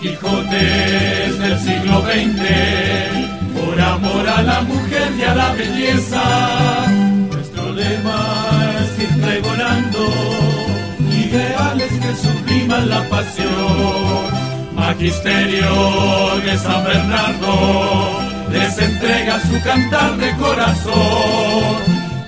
[0.00, 3.19] Quijote es del siglo XX,
[3.80, 6.22] amor a la mujer y a la belleza.
[7.30, 8.20] Nuestro lema
[8.82, 10.02] es ir pregonando
[11.12, 14.50] ideales que subliman la pasión.
[14.74, 21.74] Magisterio de San Bernardo les entrega su cantar de corazón.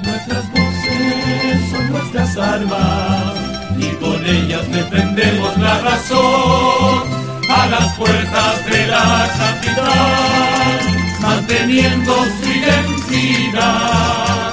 [0.02, 3.34] Nuestras voces son nuestras armas
[3.78, 14.52] y con ellas defendemos la razón a las puertas de la capital, manteniendo su identidad.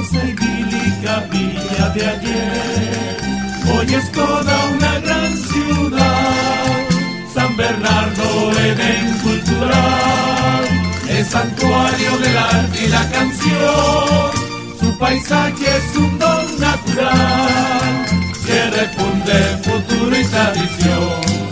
[0.00, 3.16] Esa idílica villa de ayer,
[3.72, 6.86] hoy es toda una gran ciudad.
[7.34, 10.64] San Bernardo, Edén cultural,
[11.08, 14.30] es santuario del arte y la canción.
[14.80, 18.06] Su paisaje es un don natural
[18.46, 21.44] que refunde futuro y tradición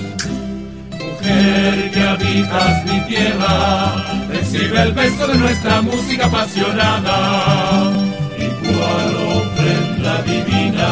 [1.23, 4.22] mujer que habitas mi tierra,
[4.53, 7.91] recibe el beso de nuestra música apasionada.
[8.37, 10.89] Y cual ofrenda divina,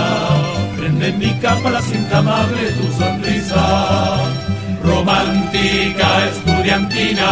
[0.76, 4.18] prende en mi capa la cinta amable tu sonrisa.
[4.82, 7.30] Romántica estudiantina,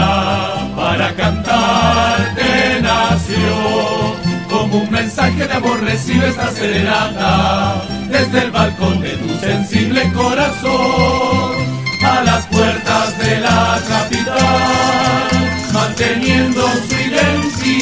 [0.76, 4.18] para cantarte nació.
[4.50, 11.78] Como un mensaje de amor recibe esta serenata, desde el balcón de tu sensible corazón
[12.04, 13.78] a las puertas de la
[15.98, 17.80] manteniendo su identidad.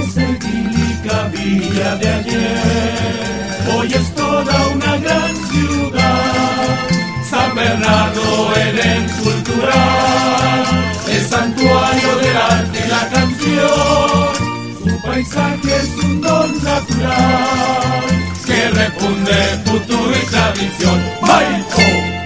[0.00, 6.88] Esa idílica villa de ayer, hoy es toda una gran ciudad.
[7.28, 10.64] San Bernardo, Edén cultural,
[11.10, 14.34] es santuario del arte y la canción.
[14.82, 18.04] Su paisaje es un don natural
[18.46, 21.00] que refunde futuro y tradición.
[21.20, 22.19] ¡Maico!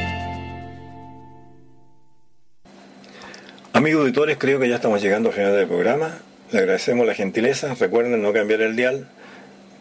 [3.85, 6.17] Amigos auditores, creo que ya estamos llegando al final del programa.
[6.51, 7.75] Le agradecemos la gentileza.
[7.75, 9.11] Recuerden no cambiar el dial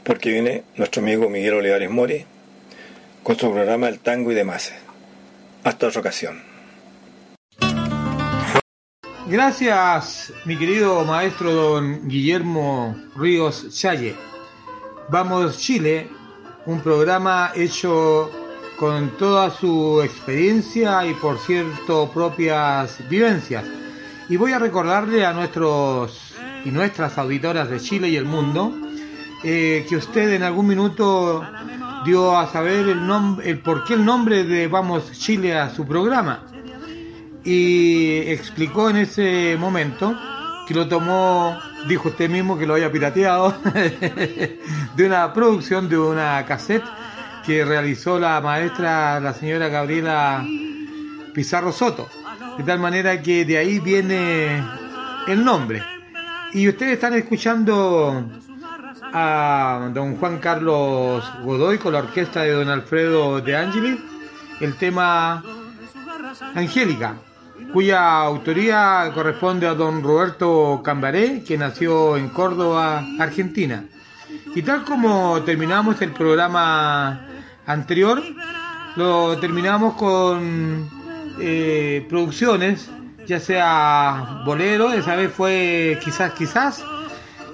[0.04, 2.26] porque viene nuestro amigo Miguel Olivares Mori
[3.24, 4.74] con su programa El Tango y demás.
[5.64, 6.44] Hasta otra ocasión.
[9.28, 14.16] Gracias, mi querido maestro don Guillermo Ríos Challe.
[15.08, 16.10] Vamos Chile,
[16.66, 18.30] un programa hecho
[18.78, 23.64] con toda su experiencia y por cierto propias vivencias.
[24.30, 26.34] Y voy a recordarle a nuestros
[26.66, 28.74] y nuestras auditoras de Chile y el mundo
[29.44, 31.44] eh, que usted en algún minuto
[32.06, 33.02] dio a saber el,
[33.44, 36.46] el por qué el nombre de Vamos Chile a su programa
[37.44, 40.18] y explicó en ese momento
[40.68, 41.60] que lo tomó,
[41.90, 43.54] dijo usted mismo que lo había pirateado,
[44.96, 46.86] de una producción de una cassette
[47.46, 50.46] que realizó la maestra, la señora Gabriela
[51.34, 52.08] Pizarro Soto.
[52.58, 54.64] De tal manera que de ahí viene
[55.28, 55.84] el nombre.
[56.54, 58.30] Y ustedes están escuchando
[59.14, 64.04] a don Juan Carlos Godoy con la orquesta de don Alfredo de Angeli,
[64.60, 65.44] el tema
[66.56, 67.16] Angélica,
[67.72, 73.86] cuya autoría corresponde a don Roberto Cambaré, que nació en Córdoba, Argentina.
[74.56, 77.20] Y tal como terminamos el programa
[77.66, 78.22] anterior,
[78.96, 81.03] lo terminamos con
[81.40, 82.90] eh, producciones,
[83.26, 86.84] ya sea bolero, esa vez fue quizás, quizás,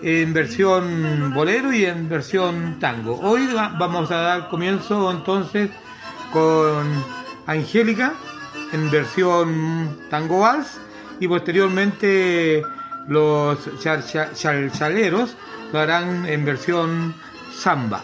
[0.02, 3.20] en versión bolero y en versión tango.
[3.22, 5.70] Hoy vamos a dar comienzo entonces
[6.32, 6.88] con
[7.48, 8.14] Angélica
[8.72, 10.80] en versión tango vals
[11.20, 12.64] y posteriormente
[13.08, 13.58] los
[14.74, 15.36] chaleros
[15.74, 17.16] lo harán en versión
[17.52, 18.04] samba.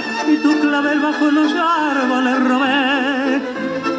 [0.33, 3.41] y tu clavel bajo los árboles robé.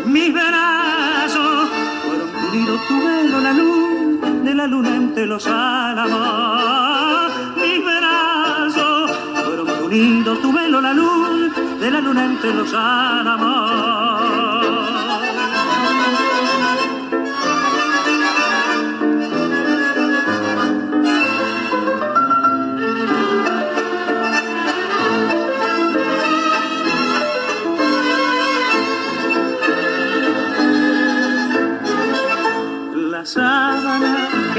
[0.07, 1.68] Mis brazos
[2.05, 7.33] fueron pulido tu velo, la luz de la luna entre los álamos.
[7.57, 9.11] Mis brazos
[9.45, 13.91] fueron pulido tu velo, la luz de la luna entre los álamos.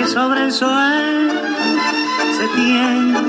[0.08, 1.32] sobre el sol
[2.38, 3.20] se tiende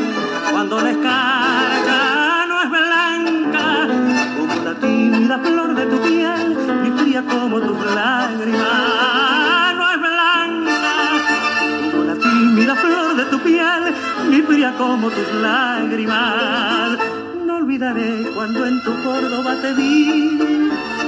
[0.51, 3.89] cuando descarga no es blanca.
[4.37, 6.57] Como la tímida flor de tu piel
[6.87, 9.75] y fría como tus lágrimas.
[9.77, 10.95] No es blanca.
[11.91, 13.95] Como la tímida flor de tu piel
[14.33, 16.99] y fría como tus lágrimas.
[17.45, 20.39] No olvidaré cuando en tu Córdoba te vi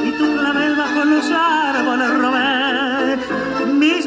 [0.04, 3.18] y tu clavel bajo los árboles robé.
[3.72, 4.06] Mis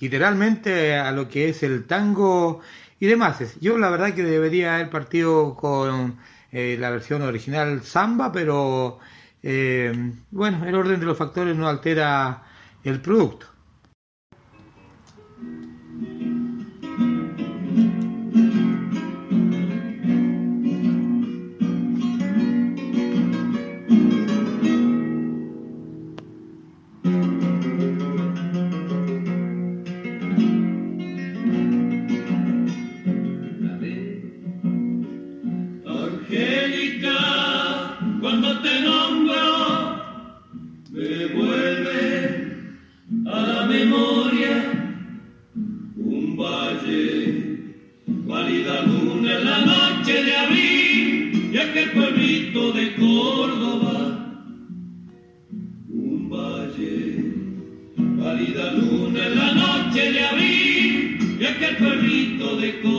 [0.00, 2.60] literalmente a lo que es el tango
[3.00, 3.38] y demás.
[3.60, 6.18] Yo la verdad que debería haber partido con
[6.52, 8.98] eh, la versión original samba, pero
[9.42, 12.42] eh, bueno, el orden de los factores no altera
[12.84, 13.46] el producto.
[59.94, 62.93] Si un águila fue tu cariño,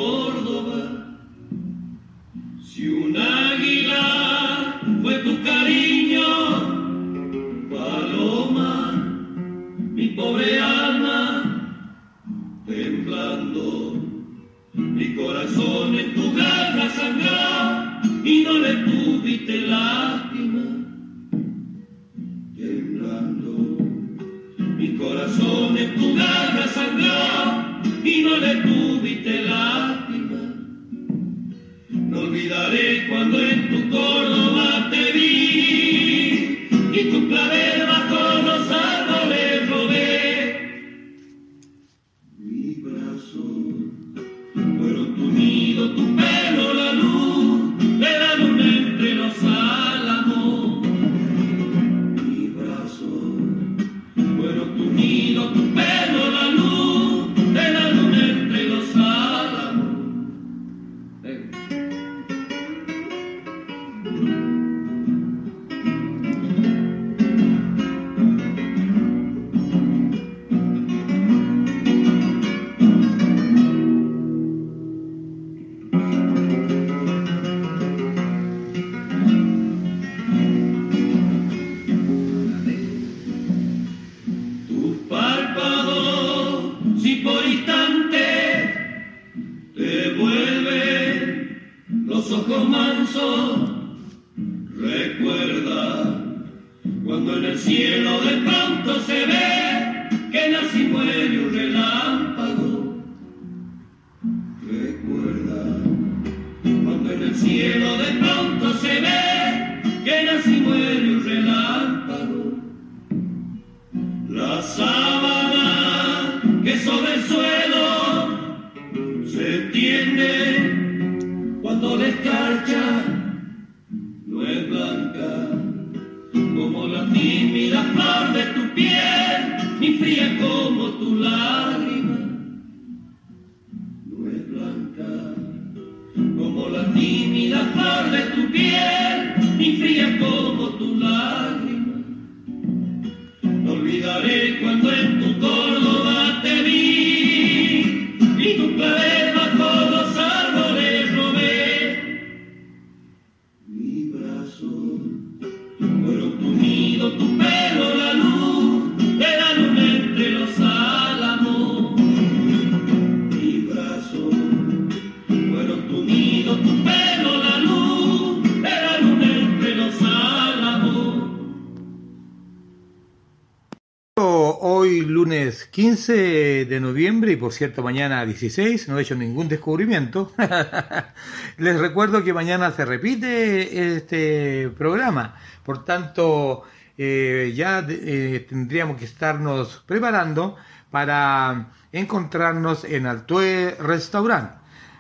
[176.06, 180.32] 15 de noviembre y por cierto mañana 16, no he hecho ningún descubrimiento.
[181.58, 185.34] Les recuerdo que mañana se repite este programa,
[185.64, 186.62] por tanto
[186.96, 190.58] eh, ya eh, tendríamos que estarnos preparando
[190.92, 194.52] para encontrarnos en Altue Restaurant.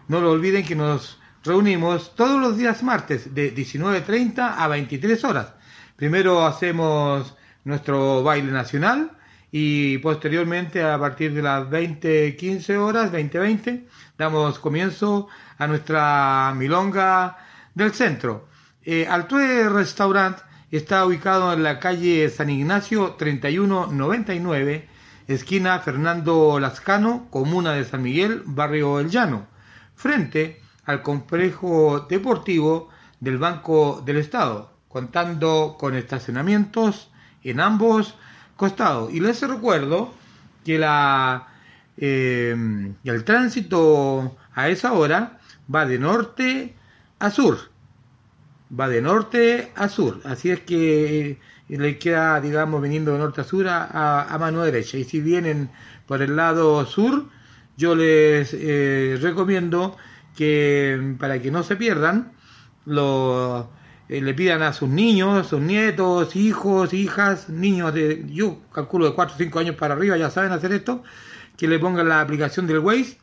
[0.07, 5.53] No lo olviden que nos reunimos todos los días martes de 19.30 a 23 horas.
[5.97, 9.11] Primero hacemos nuestro baile nacional
[9.57, 13.85] y posteriormente a partir de las 20.15 horas, 20.20,
[14.17, 17.37] damos comienzo a nuestra milonga
[17.73, 18.49] del centro.
[18.83, 20.37] Eh, Altue Restaurant
[20.71, 24.89] está ubicado en la calle San Ignacio 3199,
[25.29, 29.47] esquina Fernando Lascano, comuna de San Miguel, barrio El Llano,
[29.95, 32.89] frente al complejo deportivo
[33.21, 37.09] del Banco del Estado, contando con estacionamientos
[37.41, 38.15] en ambos
[38.55, 39.13] costados.
[39.13, 40.13] Y les recuerdo
[40.63, 41.47] que la,
[41.97, 42.55] eh,
[43.03, 45.39] el tránsito a esa hora
[45.73, 46.75] va de norte
[47.19, 47.57] a sur.
[48.77, 50.21] Va de norte a sur.
[50.25, 54.97] Así es que le queda, digamos, viniendo de norte a sur a, a mano derecha.
[54.97, 55.69] Y si vienen
[56.07, 57.25] por el lado sur,
[57.77, 59.97] yo les eh, recomiendo
[60.35, 62.33] que para que no se pierdan,
[62.85, 63.69] lo,
[64.09, 69.13] eh, le pidan a sus niños, sus nietos, hijos, hijas, niños de, yo calculo de
[69.13, 71.03] 4 o 5 años para arriba, ya saben hacer esto,
[71.57, 73.17] que le pongan la aplicación del Waze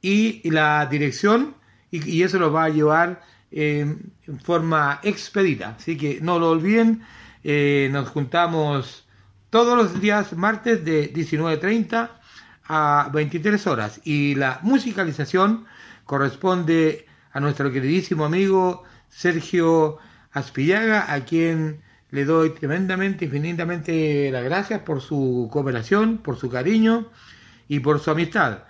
[0.00, 1.54] y, la dirección
[1.90, 3.22] y, y, eso los va a llevar
[3.52, 3.96] eh,
[4.26, 5.76] en forma expedita.
[5.78, 7.02] Así que no lo olviden,
[7.44, 9.06] eh, nos juntamos
[9.50, 12.10] todos los días martes de 19.30
[12.68, 15.66] a 23 horas y la musicalización
[16.04, 19.98] corresponde a nuestro queridísimo amigo Sergio
[20.36, 21.80] Aspillaga, a quien
[22.10, 27.08] le doy tremendamente, infinitamente las gracias por su cooperación, por su cariño
[27.68, 28.64] y por su amistad.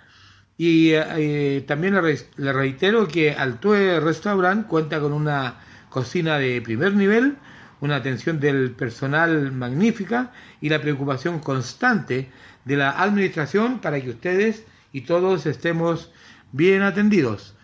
[0.57, 5.59] Y eh, también le, re le, reitero que Altue Restaurant cuenta con una
[5.89, 7.35] cocina de primer nivel,
[7.81, 12.29] una atención del personal magnífica y la preocupación constante
[12.63, 14.63] de la administración para que ustedes
[14.93, 16.13] y todos estemos
[16.53, 17.55] bien atendidos.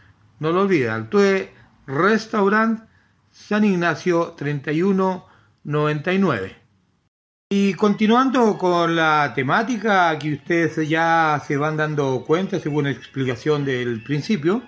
[0.41, 1.51] No lo olviden, Altue
[1.87, 2.81] Restaurant
[3.33, 6.55] San Ignacio 3199.
[7.49, 13.65] Y continuando con la temática que ustedes ya se van dando cuenta según la explicación
[13.65, 14.61] del principio,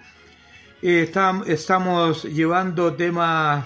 [0.82, 3.66] estamos llevando temas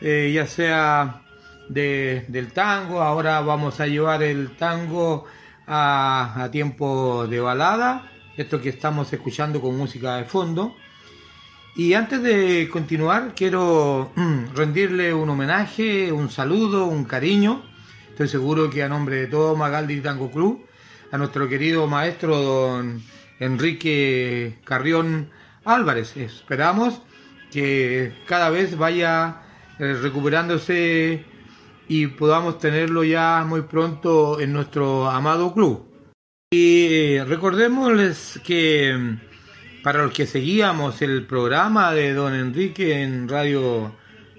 [0.00, 1.22] eh, ya sea
[1.68, 5.24] de, del tango, ahora vamos a llevar el tango
[5.68, 10.74] a, a tiempo de balada, esto que estamos escuchando con música de fondo.
[11.74, 14.12] Y antes de continuar, quiero
[14.54, 17.62] rendirle un homenaje, un saludo, un cariño.
[18.10, 20.66] Estoy seguro que a nombre de todo Magaldi Tango Club,
[21.10, 23.02] a nuestro querido maestro don
[23.40, 25.30] Enrique Carrión
[25.64, 26.14] Álvarez.
[26.18, 27.00] Esperamos
[27.50, 29.40] que cada vez vaya
[29.78, 31.24] eh, recuperándose
[31.88, 35.88] y podamos tenerlo ya muy pronto en nuestro amado club.
[36.50, 39.16] Y eh, recordémosles que
[39.82, 43.92] para los que seguíamos el programa de don Enrique en Radio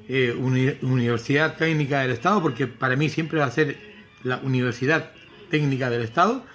[0.08, 0.34] eh,
[0.82, 3.78] Universidad Técnica del Estado, porque para mí siempre va a ser
[4.24, 5.12] la Universidad
[5.50, 6.46] Técnica del Estado,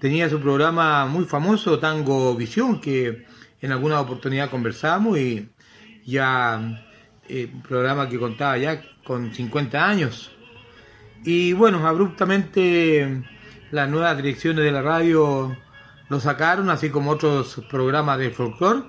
[0.00, 3.26] tenía su programa muy famoso, Tango Visión, que
[3.60, 5.48] en alguna oportunidad conversamos y
[6.06, 6.82] ya
[7.28, 10.32] eh, un programa que contaba ya con 50 años.
[11.24, 13.22] Y bueno, abruptamente
[13.70, 15.56] las nuevas direcciones de la radio
[16.10, 18.82] lo sacaron, así como otros programas de folclore,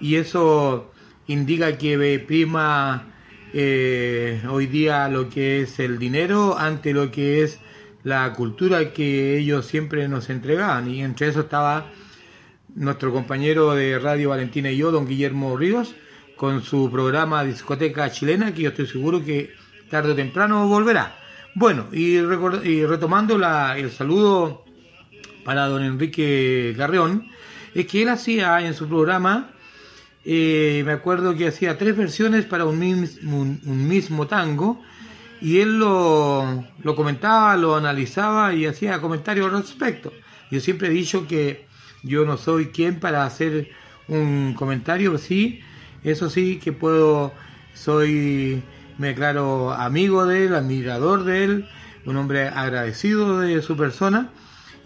[0.00, 0.92] y eso
[1.26, 3.04] indica que prima
[3.52, 7.60] eh, hoy día lo que es el dinero ante lo que es
[8.04, 11.90] la cultura que ellos siempre nos entregaban, y entre eso estaba
[12.74, 15.96] nuestro compañero de Radio Valentina y yo, don Guillermo Ríos,
[16.36, 19.52] con su programa Discoteca Chilena, que yo estoy seguro que
[19.90, 21.16] tarde o temprano volverá.
[21.56, 24.64] Bueno, y, y retomando la, el saludo
[25.48, 27.26] para don Enrique Garreón
[27.74, 29.48] es que él hacía en su programa,
[30.26, 34.82] eh, me acuerdo que hacía tres versiones para un mismo, un, mismo tango,
[35.40, 40.12] y él lo, lo, comentaba, lo analizaba y hacía comentarios al respecto.
[40.50, 41.66] Yo siempre he dicho que
[42.02, 43.70] yo no soy quien para hacer
[44.06, 45.60] un comentario, sí,
[46.04, 47.32] eso sí que puedo,
[47.72, 48.62] soy,
[48.98, 51.68] me declaro amigo de él, admirador de él,
[52.04, 54.30] un hombre agradecido de su persona,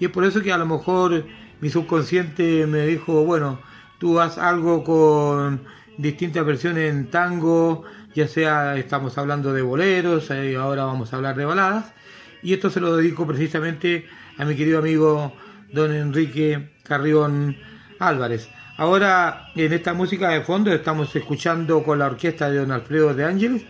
[0.03, 1.27] y es por eso que a lo mejor
[1.61, 3.61] mi subconsciente me dijo, bueno,
[3.99, 5.63] tú haz algo con
[5.97, 11.37] distintas versiones en tango, ya sea estamos hablando de boleros, y ahora vamos a hablar
[11.37, 11.95] de baladas.
[12.43, 14.09] Y esto se lo dedico precisamente
[14.39, 15.35] a mi querido amigo
[15.73, 17.57] don Enrique Carrión
[18.01, 18.51] Álvarez.
[18.79, 23.25] Ahora en esta música de fondo estamos escuchando con la orquesta de don Alfredo de
[23.25, 23.65] Ángeles,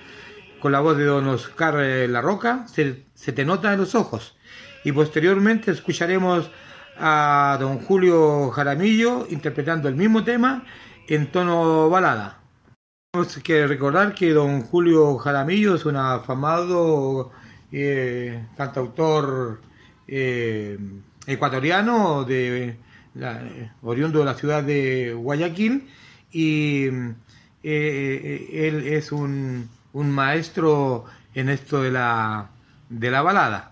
[0.60, 1.74] con la voz de don Oscar
[2.08, 4.34] La Roca, se, se te nota en los ojos
[4.84, 6.50] y posteriormente escucharemos
[6.98, 10.64] a don Julio Jaramillo interpretando el mismo tema
[11.08, 12.38] en tono balada.
[13.12, 17.30] Tenemos que recordar que don Julio Jaramillo es un afamado
[17.70, 19.60] eh, cantautor
[20.08, 20.78] eh,
[21.26, 22.76] ecuatoriano de
[23.82, 25.88] oriundo de la ciudad de Guayaquil
[26.30, 26.86] y
[27.62, 31.04] eh, él es un, un maestro
[31.34, 32.50] en esto de la,
[32.88, 33.71] de la balada.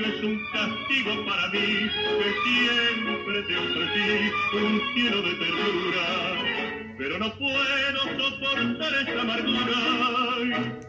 [0.00, 6.06] Es un castigo para mí, que siempre te ofrecí un cielo de ternura,
[6.96, 9.80] pero no puedo soportar esta amargura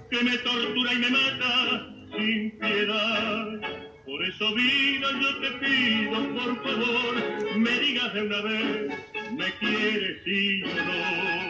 [0.10, 3.62] que me tortura y me mata sin piedad.
[4.06, 8.98] Por eso vida yo te pido, por favor, me digas de una vez,
[9.32, 11.44] me quieres sí o no.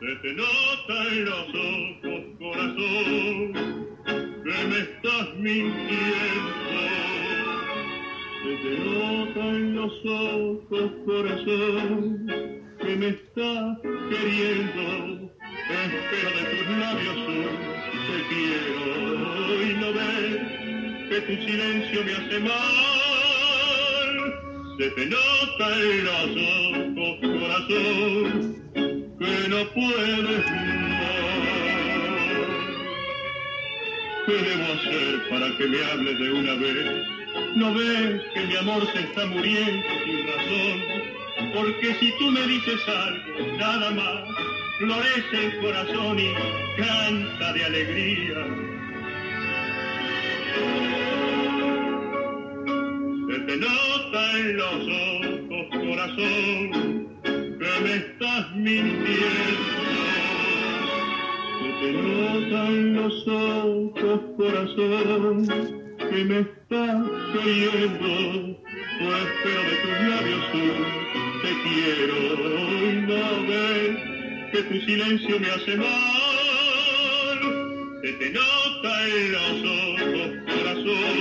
[0.00, 3.91] Se te nota en los ojos, corazón,
[4.44, 6.02] que me estás mintiendo.
[8.42, 12.26] Se te nota en los ojos, corazón,
[12.80, 13.78] que me estás
[14.10, 15.30] queriendo.
[15.70, 17.72] Espero de tus labios un
[18.28, 20.40] quiero y no ves
[21.08, 22.54] que tu silencio me hace mal.
[24.78, 26.30] Se te nota en los
[26.98, 28.32] ojos, corazón,
[29.18, 31.61] que no puedes más.
[34.24, 37.06] ¿Qué debo hacer para que me hables de una vez?
[37.56, 41.52] ¿No ves que mi amor se está muriendo sin razón?
[41.52, 44.22] Porque si tú me dices algo, nada más,
[44.78, 46.34] florece el corazón y
[46.76, 48.46] canta de alegría.
[53.28, 60.11] Se te nota en los ojos, corazón, que me estás mintiendo.
[61.82, 65.48] Te nota en los ojos, corazón,
[65.98, 67.02] que me estás
[67.32, 68.08] queriendo.
[69.00, 70.44] Pues espero de tus labios
[71.42, 72.18] te quiero
[73.08, 73.92] no ves
[74.52, 77.38] que tu silencio me hace mal.
[78.00, 81.16] Se te nota en los ojos, corazón.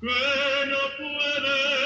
[0.00, 1.81] Que no puedes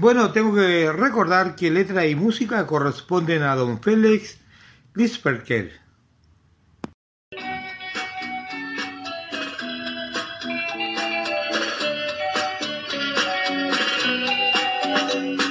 [0.00, 4.38] Bueno, tengo que recordar que letra y música corresponden a don Félix
[4.94, 5.72] Lisperker.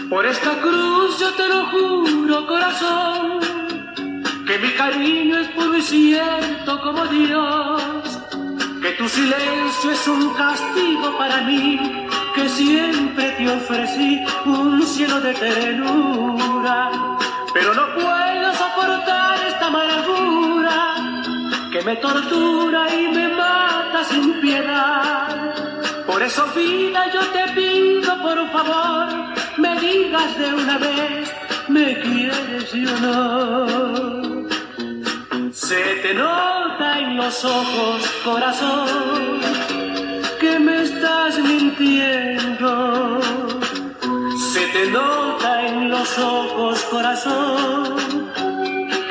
[0.10, 3.42] Por esta cruz yo te lo juro, corazón,
[4.48, 8.22] que mi cariño es puro y cierto como Dios,
[8.82, 12.07] que tu silencio es un castigo para mí,
[12.38, 16.92] que siempre te ofrecí un cielo de ternura,
[17.52, 20.78] pero no puedo soportar esta amargura
[21.72, 25.56] que me tortura y me mata sin piedad.
[26.06, 29.08] Por eso, vida, yo te pido, por favor,
[29.58, 31.34] me digas de una vez,
[31.70, 33.18] ¿me quieres y o no?
[35.52, 39.40] Se te nota en los ojos, corazón,
[41.40, 43.20] mintiendo.
[44.54, 47.96] Se te nota en los ojos, corazón,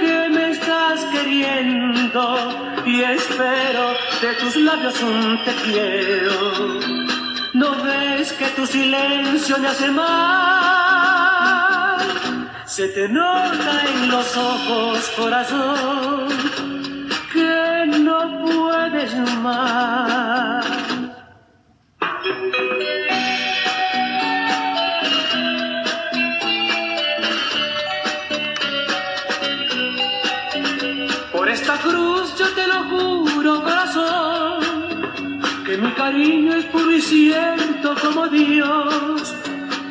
[0.00, 2.22] que me estás queriendo
[2.84, 6.80] y espero de tus labios un te quiero.
[7.54, 11.26] ¿No ves que tu silencio me hace mal?
[12.66, 16.28] Se te nota en los ojos, corazón,
[17.32, 20.65] que no puedes más.
[31.32, 34.60] Por esta cruz yo te lo juro, corazón,
[35.64, 39.34] que mi cariño es puro y cierto como Dios,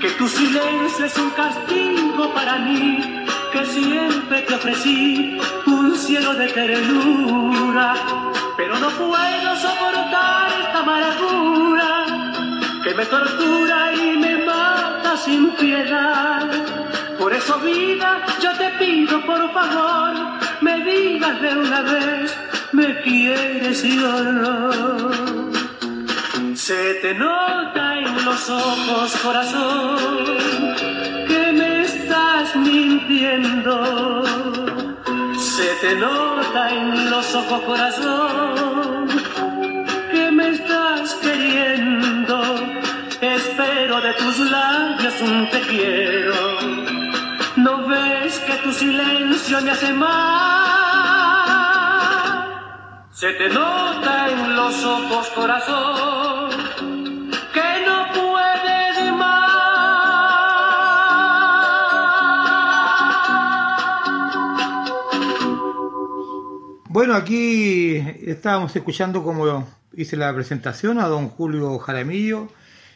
[0.02, 5.38] que tu silencio es un castigo para mí, que siempre te ofrecí
[5.68, 7.96] un cielo de ternura,
[8.58, 12.05] pero no puedo soportar esta amargura
[12.86, 16.48] que me tortura y me mata sin piedad.
[17.18, 20.14] Por eso, vida, yo te pido, por favor,
[20.62, 22.38] me digas de una vez,
[22.74, 25.16] me quieres y o no.
[26.56, 29.98] Se te nota en los ojos, corazón,
[31.28, 34.24] que me estás mintiendo.
[35.40, 39.25] Se te nota en los ojos, corazón,
[40.48, 42.42] estás queriendo.
[43.22, 46.36] Espero de tus labios un te quiero.
[47.58, 50.26] ¿No ves que tu silencio me hace mal?
[53.12, 56.50] Se te nota en los ojos, corazón,
[57.54, 59.56] que no puedes más.
[66.90, 67.96] Bueno, aquí
[68.26, 69.66] estábamos escuchando como
[69.98, 72.50] hice la presentación a don Julio Jaramillo,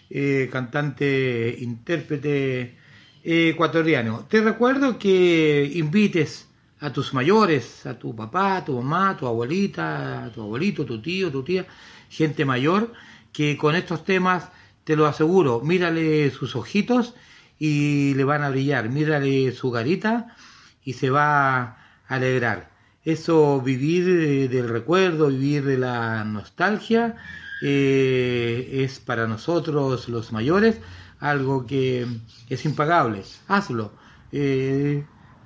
[0.10, 2.78] eh, cantante, intérprete
[3.24, 4.26] eh, ecuatoriano.
[4.30, 6.48] Te recuerdo que invites
[6.80, 10.86] a tus mayores, a tu papá, a tu mamá, a tu abuelita, a tu abuelito,
[10.86, 11.66] tu tío, tu tía,
[12.10, 12.94] gente mayor,
[13.34, 14.50] que con estos temas,
[14.84, 17.14] te lo aseguro, mírale sus ojitos
[17.60, 20.36] y le van a brillar, mírale su garita
[20.84, 21.78] y se va a
[22.08, 22.79] alegrar.
[23.04, 27.16] Eso, vivir eh, del recuerdo, vivir de la nostalgia,
[27.62, 30.80] eh, es para nosotros los mayores
[31.20, 32.08] algo que
[32.50, 33.24] es impagable.
[33.48, 33.92] Hazlo.
[34.32, 35.04] Eh,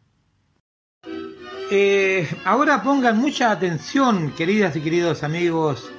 [1.71, 5.91] Eh, ahora pongan mucha atención, queridas y queridos amigos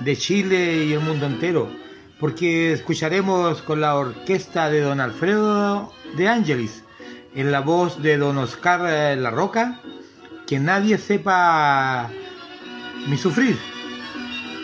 [0.00, 1.68] de Chile y el mundo entero,
[2.18, 6.82] porque escucharemos con la orquesta de don Alfredo de Ángelis,
[7.34, 9.82] en la voz de don Oscar La Roca,
[10.46, 12.08] que nadie sepa
[13.06, 13.58] mi sufrir,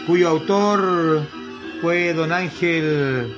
[0.06, 1.28] cuyo autor
[1.82, 3.36] fue don Ángel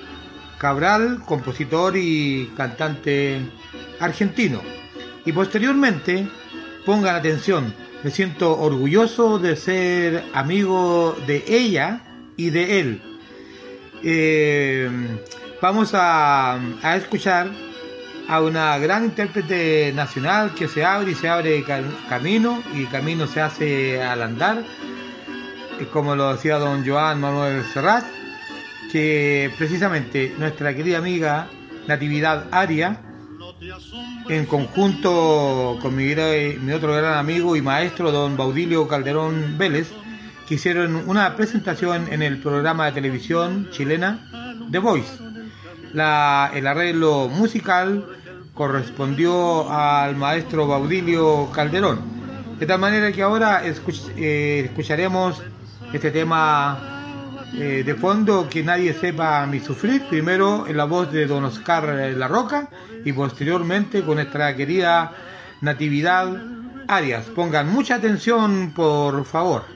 [0.58, 3.40] Cabral, compositor y cantante
[3.98, 4.62] argentino.
[5.24, 6.28] Y posteriormente,
[6.86, 12.00] pongan atención, me siento orgulloso de ser amigo de ella
[12.36, 13.02] y de él.
[14.04, 14.88] Eh,
[15.60, 17.50] vamos a, a, escuchar
[18.28, 21.64] a una gran intérprete nacional que se abre y se abre
[22.08, 24.62] camino y camino se hace al andar,
[25.92, 28.04] como lo decía don Joan Manuel Serrat,
[28.92, 31.48] que precisamente nuestra querida amiga
[31.88, 33.00] Natividad Aria,
[34.28, 36.12] en conjunto con mi,
[36.72, 39.90] otro gran amigo y maestro, don Baudilio Calderón Vélez,
[40.46, 44.28] que hicieron una presentación en el programa de televisión chilena
[44.70, 45.18] The Voice.
[45.92, 48.04] El arreglo musical
[48.54, 52.00] correspondió al maestro Baudilio Calderón.
[52.58, 55.42] De tal manera que ahora eh, escucharemos
[55.92, 56.95] este tema
[57.54, 61.84] eh, de fondo que nadie sepa mi sufrir, primero en la voz de don Oscar
[62.16, 62.68] La Roca
[63.04, 65.12] y posteriormente con nuestra querida
[65.60, 66.28] Natividad
[66.88, 67.26] Arias.
[67.26, 69.75] Pongan mucha atención, por favor.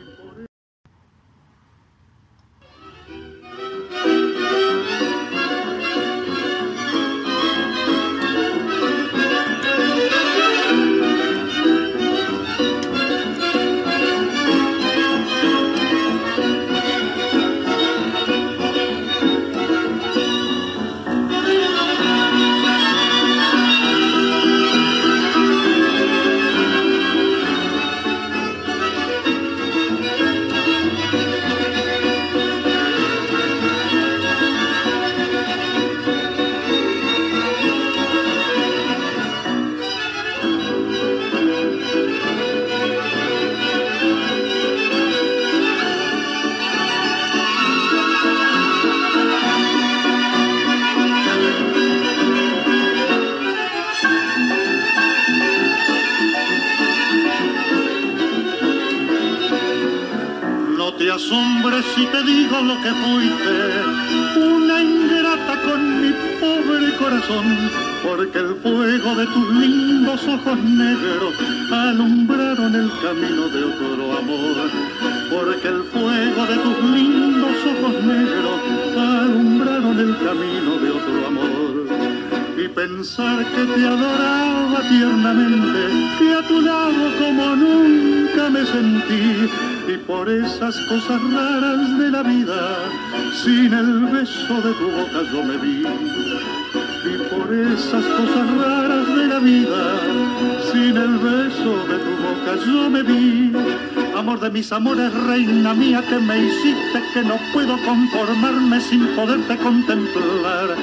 [62.62, 67.70] Lo que fuiste, una ingrata con mi pobre corazón,
[68.02, 71.34] porque el fuego de tus lindos ojos negros
[71.70, 74.70] alumbraron el camino de otro amor,
[75.30, 78.60] porque el fuego de tus lindos ojos negros
[78.96, 81.86] alumbraron el camino de otro amor.
[82.62, 85.80] Y pensar que te adoraba tiernamente,
[86.18, 89.48] que a tu lado como nunca me sentí,
[89.92, 92.76] y por esas cosas raras de la vida,
[93.42, 95.84] sin el beso de tu boca yo me vi.
[97.12, 100.00] Y por esas cosas raras de la vida,
[100.70, 103.52] sin el beso de tu boca yo me vi.
[104.16, 109.56] Amor de mis amores, reina mía, que me hiciste que no puedo conformarme sin poderte
[109.56, 110.76] contemplar.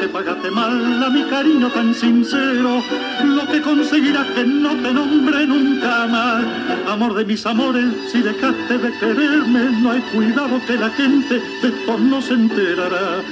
[0.00, 2.82] Que pagaste mal a mi cariño tan sincero,
[3.24, 6.44] lo que conseguirás que no te nombre nunca más.
[6.88, 11.68] Amor de mis amores, si dejaste de quererme, no hay cuidado que la gente de
[11.68, 13.22] esto no se enterará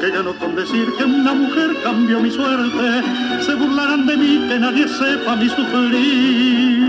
[0.00, 3.02] que no con decir que una mujer cambió mi suerte,
[3.40, 6.81] se burlarán de mí que nadie sepa mi sufrir.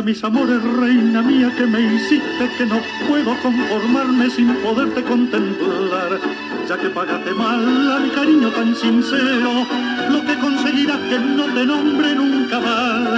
[0.00, 6.18] De mis amores, reina mía, que me hiciste que no puedo conformarme sin poderte contemplar.
[6.68, 9.66] Ya que pagaste mal a mi cariño tan sincero,
[10.10, 13.08] lo que conseguirás que no te nombre nunca más.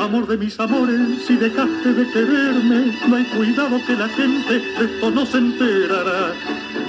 [0.00, 4.84] Amor de mis amores, si dejaste de quererme, no hay cuidado que la gente de
[4.84, 6.32] esto no se enterará.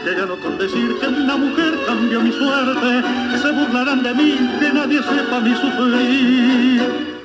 [0.04, 3.04] Que gano con decir que una mujer cambió mi suerte,
[3.42, 7.17] se burlarán de mí, que nadie sepa mi sufrir.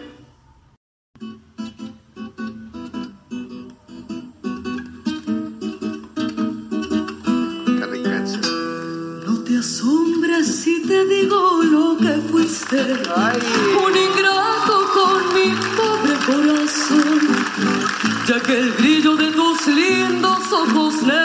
[12.83, 17.21] Un ingrato con mi pobre corazón,
[18.27, 21.22] ya que el brillo de tus lindos ojos negros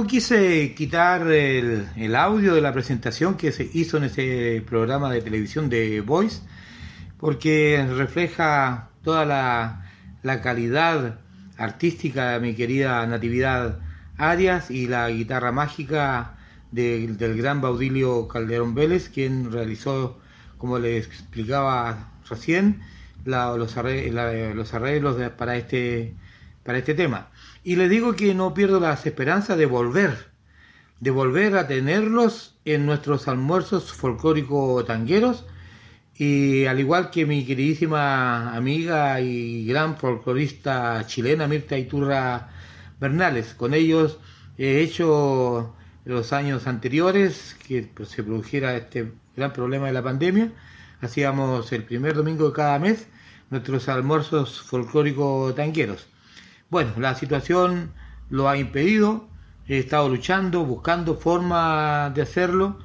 [0.00, 5.20] No quise quitar el, audio de la presentación que se hizo en ese programa de
[5.20, 6.40] televisión de Voice,
[7.18, 9.26] porque refleja toda
[10.22, 11.18] la, calidad
[11.58, 13.80] artística de mi querida Natividad
[14.16, 16.38] Arias y la guitarra mágica
[16.72, 20.18] de, del gran Baudilio Calderón Vélez, quien realizó,
[20.56, 22.80] como les explicaba recién,
[23.26, 26.14] los, arreglos, para, este,
[26.64, 27.28] para este tema.
[27.62, 30.30] Y les digo que no pierdo las esperanzas de volver,
[31.00, 35.44] de volver a tenerlos en nuestros almuerzos folclórico tangueros.
[36.14, 42.48] Y al igual que mi queridísima amiga y gran folclorista chilena Mirta Iturra
[42.98, 44.18] Bernales, con ellos
[44.58, 45.74] he hecho
[46.04, 50.52] los años anteriores que se produjera este gran problema de la pandemia.
[51.00, 53.06] Hacíamos el primer domingo de cada mes
[53.50, 56.06] nuestros almuerzos folclórico tangueros.
[56.70, 57.90] Bueno, la situación
[58.28, 59.28] lo ha impedido,
[59.66, 62.78] he estado luchando, buscando forma de hacerlo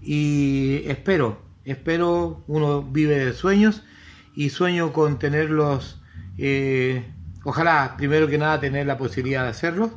[0.00, 3.82] y espero, espero, uno vive de sueños
[4.36, 6.00] y sueño con tenerlos,
[6.38, 7.04] eh,
[7.42, 9.90] ojalá primero que nada tener la posibilidad de hacerlos.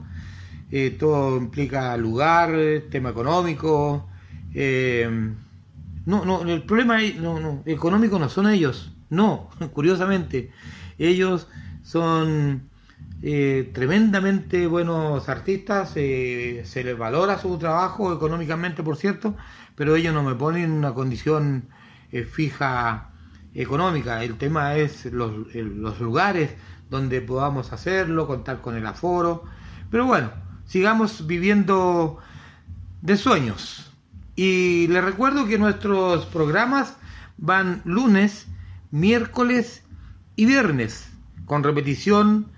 [0.72, 2.52] Eh, todo implica lugar,
[2.90, 4.10] tema económico.
[4.56, 5.08] Eh,
[6.08, 10.52] no, no, el problema no, no, económico no son ellos, no, curiosamente,
[10.98, 11.48] ellos
[11.84, 12.74] son
[13.22, 19.36] eh, tremendamente buenos artistas, eh, se les valora su trabajo económicamente, por cierto,
[19.76, 21.70] pero ellos no me ponen una condición
[22.12, 23.12] eh, fija
[23.54, 24.24] económica.
[24.24, 26.56] El tema es los, los, lugares
[26.90, 29.44] donde podamos hacerlo, contar con el aforo.
[29.90, 30.32] Pero bueno,
[30.66, 32.20] sigamos viviendo
[33.02, 33.92] de sueños.
[34.36, 36.98] Y les recuerdo que nuestros programas
[37.38, 38.48] van lunes,
[38.92, 39.84] miércoles
[40.36, 41.10] y viernes,
[41.46, 42.55] con repetición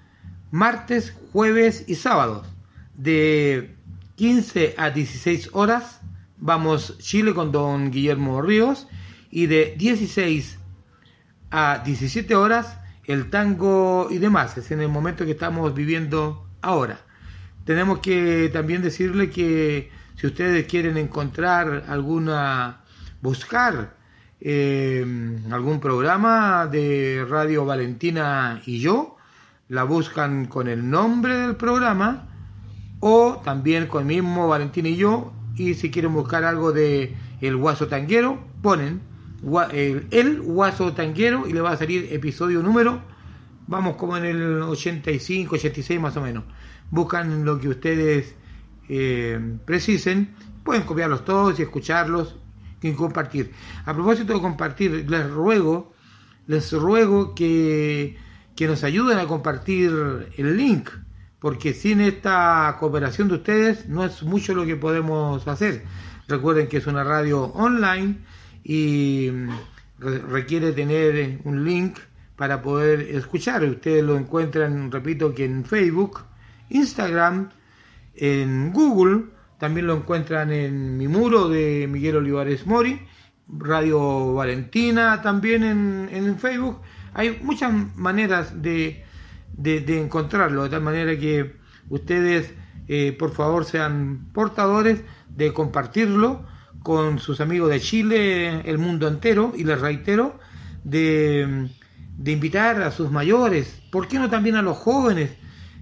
[0.52, 2.48] martes, jueves y sábados.
[2.95, 3.76] De
[4.15, 6.02] 15 a 16 horas
[6.38, 8.88] vamos Chile con don Guillermo Ríos
[9.30, 10.60] y de 16
[11.52, 14.57] a 17 horas el tango y demás.
[14.57, 16.99] Es en el momento que estamos viviendo ahora.
[17.65, 22.82] Tenemos que también decirle que si ustedes quieren encontrar alguna,
[23.22, 23.95] buscar
[24.40, 25.06] eh,
[25.52, 29.16] algún programa de Radio Valentina y yo,
[29.69, 32.27] la buscan con el nombre del programa
[32.99, 37.88] o también con mismo Valentín y yo y si quieren buscar algo de el guaso
[37.88, 39.02] tanguero ponen
[39.72, 43.02] el, el guaso tanguero y le va a salir episodio número
[43.68, 46.44] vamos como en el 85 86 más o menos
[46.89, 48.35] buscan lo que ustedes
[48.89, 50.34] eh, precisen
[50.64, 52.35] pueden copiarlos todos y escucharlos
[52.81, 53.52] y compartir.
[53.85, 55.94] A propósito de compartir, les ruego,
[56.48, 58.18] les ruego que,
[58.57, 59.91] que nos ayuden a compartir
[60.35, 60.89] el link,
[61.39, 65.84] porque sin esta cooperación de ustedes no es mucho lo que podemos hacer.
[66.27, 68.17] Recuerden que es una radio online
[68.63, 69.31] y
[69.99, 71.99] requiere tener un link
[72.35, 73.63] para poder escuchar.
[73.63, 76.23] Ustedes lo encuentran, repito, que en Facebook,
[76.69, 77.49] Instagram,
[78.15, 79.25] en Google,
[79.59, 82.99] también lo encuentran en mi muro de Miguel Olivares Mori,
[83.47, 86.81] Radio Valentina también en, en Facebook.
[87.13, 89.03] Hay muchas maneras de,
[89.53, 91.55] de, encontrarlo, de tal manera que
[91.89, 92.53] ustedes,
[92.88, 96.45] eh, por favor, sean portadores de compartirlo
[96.84, 100.39] con sus amigos de Chile, el mundo entero, y les reitero,
[100.84, 101.69] de,
[102.17, 105.31] de invitar a sus mayores, ¿por qué no también a los jóvenes?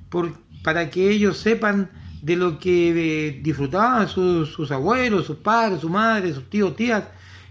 [0.10, 0.34] Por,
[0.64, 1.90] para que ellos sepan
[2.22, 2.90] de lo que
[3.28, 7.04] eh, disfrutaban sus, sus, abuelos, sus padres, su madre, sus tíos, tías,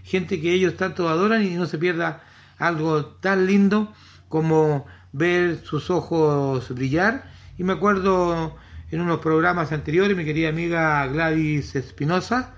[0.03, 2.23] gente que ellos tanto adoran y no se pierda
[2.57, 3.93] algo tan lindo
[4.29, 7.31] como ver sus ojos brillar.
[7.57, 8.55] Y me acuerdo
[8.91, 12.53] en unos programas anteriores, mi querida amiga Gladys Espinosa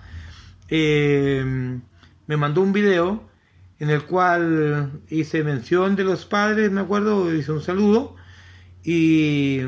[0.70, 1.80] eh,
[2.28, 3.24] me mandó un video
[3.80, 8.16] en el cual hice mención de los padres, me acuerdo, hice un saludo
[8.84, 9.62] y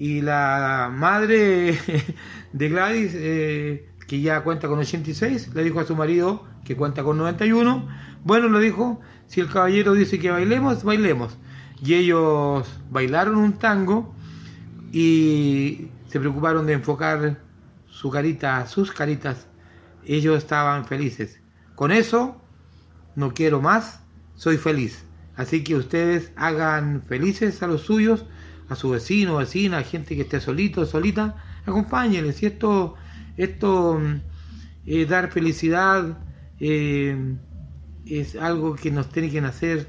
[0.00, 1.78] y la madre
[2.54, 7.02] de Gladys, eh, que ya cuenta con 86, le dijo a su marido, que cuenta
[7.02, 7.88] con 91,
[8.22, 11.36] bueno, le dijo, si el caballero dice que bailemos, bailemos.
[11.82, 14.14] Y ellos bailaron un tango
[14.92, 17.40] y se preocuparon de enfocar
[17.88, 19.48] su carita, sus caritas.
[20.06, 21.40] Ellos estaban felices.
[21.74, 22.40] Con eso,
[23.16, 24.04] no quiero más,
[24.36, 25.04] soy feliz.
[25.34, 28.26] Así que ustedes hagan felices a los suyos
[28.68, 31.34] a su vecino, vecina, gente que esté solito, solita,
[31.66, 32.40] acompáñenles.
[32.44, 32.94] Y esto,
[33.36, 36.29] esto mm, dar felicidad
[36.60, 37.36] eh,
[38.06, 39.88] es algo que nos tiene que nacer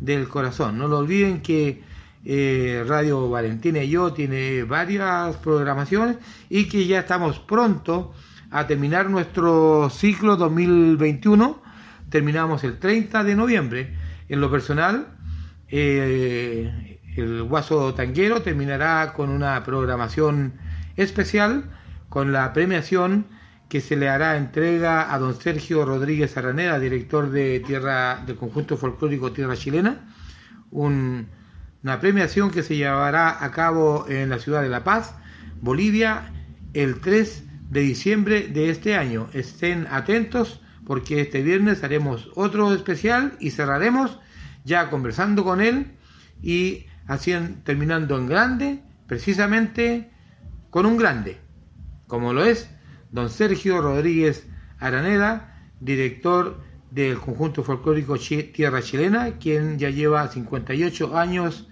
[0.00, 0.78] del corazón.
[0.78, 1.82] No lo olviden que
[2.24, 6.18] eh, Radio Valentina y yo tiene varias programaciones
[6.48, 8.14] y que ya estamos pronto
[8.50, 11.62] a terminar nuestro ciclo 2021.
[12.08, 13.96] Terminamos el 30 de noviembre.
[14.28, 15.08] En lo personal,
[15.68, 20.54] el Guaso Tanguero terminará con una programación
[20.96, 21.70] especial
[22.08, 23.26] con la premiación
[23.72, 28.76] que se le hará entrega a don Sergio Rodríguez Araneda, director de Tierra del conjunto
[28.76, 30.12] folclórico Tierra Chilena,
[30.70, 35.14] una premiación que se llevará a cabo en la ciudad de La Paz,
[35.62, 36.34] Bolivia,
[36.74, 39.30] el 3 de diciembre de este año.
[39.32, 44.18] Estén atentos porque este viernes haremos otro especial y cerraremos
[44.66, 45.92] ya conversando con él
[46.42, 50.10] y hacían terminando en grande, precisamente
[50.68, 51.38] con un grande,
[52.06, 52.68] como lo es
[53.12, 54.46] don Sergio Rodríguez
[54.78, 56.60] Araneda, director
[56.90, 61.68] del conjunto folclórico Tierra Chilena, quien ya lleva 58 años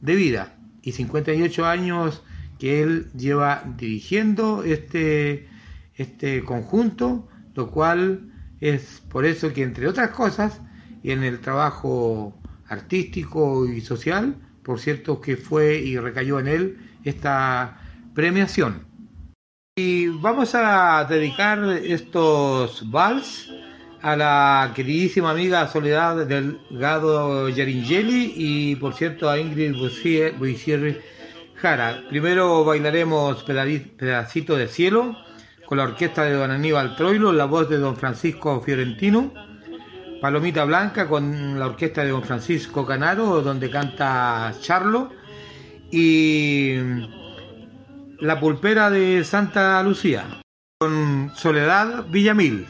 [0.00, 2.22] de vida y 58 años
[2.58, 5.48] que él lleva dirigiendo este,
[5.96, 8.30] este conjunto, lo cual
[8.60, 10.60] es por eso que entre otras cosas,
[11.02, 12.38] en el trabajo
[12.68, 17.78] artístico y social, por cierto, que fue y recayó en él esta
[18.14, 18.93] premiación.
[19.76, 23.50] Y vamos a dedicar estos vals
[24.02, 29.74] a la queridísima amiga Soledad Delgado Yaringeli y por cierto a Ingrid
[30.38, 31.02] Buisier
[31.56, 32.04] Jara.
[32.08, 35.16] Primero bailaremos Pedacito de Cielo
[35.66, 39.32] con la orquesta de don Aníbal Troilo, la voz de don Francisco Fiorentino
[40.20, 45.10] Palomita Blanca con la orquesta de don Francisco Canaro, donde canta Charlo,
[45.90, 46.76] y
[48.20, 50.40] La Pulpera de Santa Lucía,
[50.78, 52.66] con Soledad Villamil.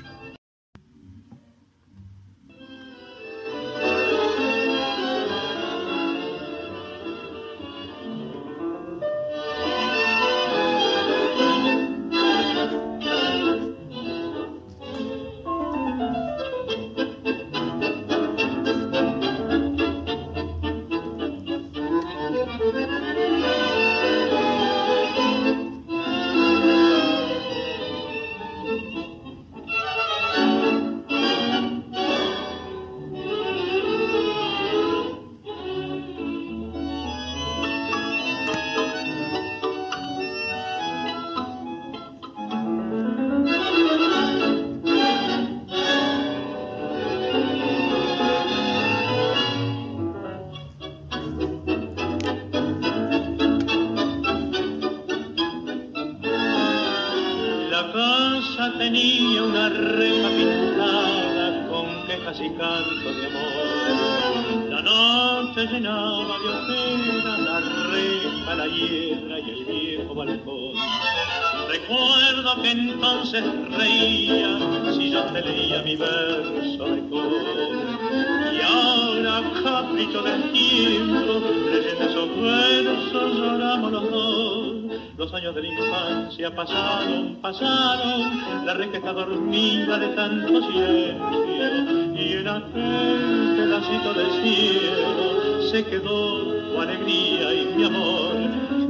[86.55, 92.15] Pasaron, pasaron, la reja está dormida de tanto silencio.
[92.15, 98.37] Y en aquel pedacito del cielo se quedó tu alegría y mi amor.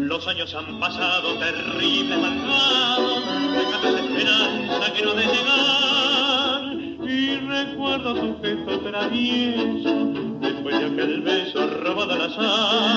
[0.00, 3.20] Los años han pasado terrible, malvado,
[3.52, 7.10] déjame la esperanza que no de llegar.
[7.10, 9.94] Y recuerdo tu gesto travieso,
[10.40, 12.93] después de aquel beso robado al azar.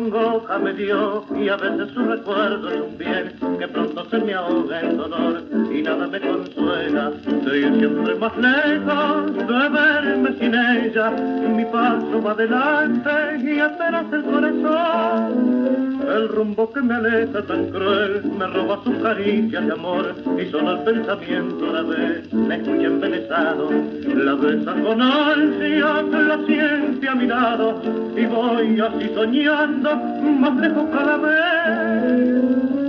[0.00, 4.32] Congoja me dio y a veces su recuerdo es un bien que pronto se me
[4.32, 10.54] ahoga el dolor y nada me consuela de ir siempre más lejos de verme sin
[10.54, 11.10] ella
[11.54, 13.10] mi paso va adelante
[13.42, 19.66] y atrás el corazón el rumbo que me aleja tan cruel me roba sus caricias
[19.66, 23.70] de amor y solo el pensamiento la vez me escucha embelesado
[24.12, 27.80] la besa con ansia la siente a mi lado
[28.16, 32.79] y voy así soñando más lejos cada vez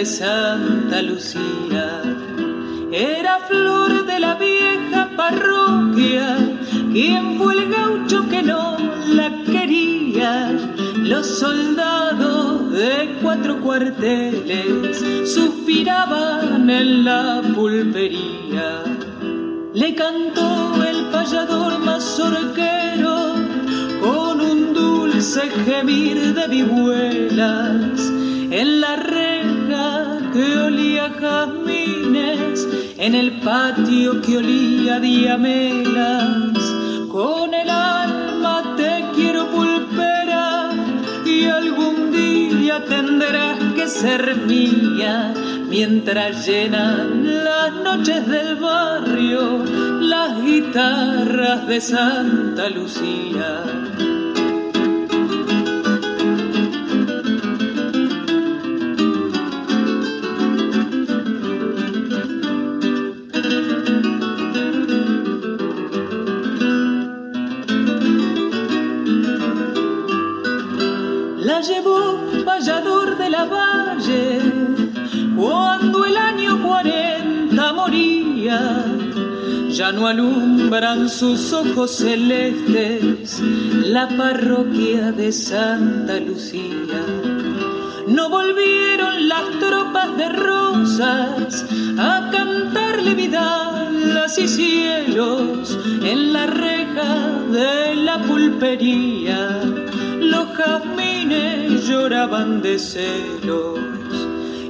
[0.00, 0.39] pulpera de
[51.80, 53.19] Santa Lucía.
[88.08, 91.64] No volvieron las tropas de rosas
[91.98, 97.14] a cantarle vidalas y cielos en la reja
[97.52, 99.60] de la pulpería.
[100.18, 103.78] Los jazmines lloraban de celos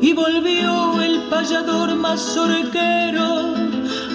[0.03, 3.55] y volvió el payador mazorquero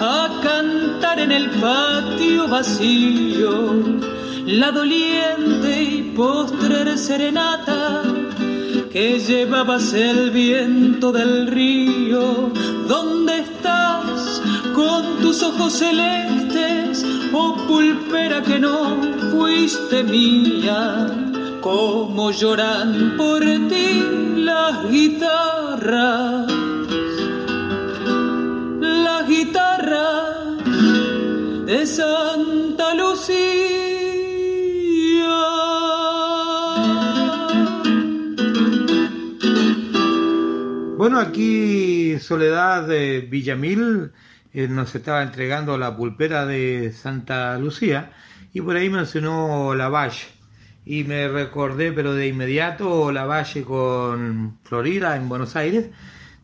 [0.00, 4.15] a cantar en el patio vacío
[4.46, 8.02] la doliente y postrer serenata
[8.92, 12.52] que llevabas el viento del río.
[12.86, 14.40] ¿Dónde estás
[14.72, 18.96] con tus ojos celestes, oh pulpera que no
[19.32, 21.08] fuiste mía?
[21.60, 24.04] Cómo lloran por ti
[24.36, 26.52] las guitarras,
[28.80, 30.64] las guitarras
[31.66, 33.65] de Santa Lucía.
[41.06, 44.10] Bueno, aquí Soledad de Villamil
[44.52, 48.10] eh, nos estaba entregando la pulpera de Santa Lucía
[48.52, 50.26] y por ahí mencionó la Valle
[50.84, 55.90] y me recordé pero de inmediato la Valle con Florida en Buenos Aires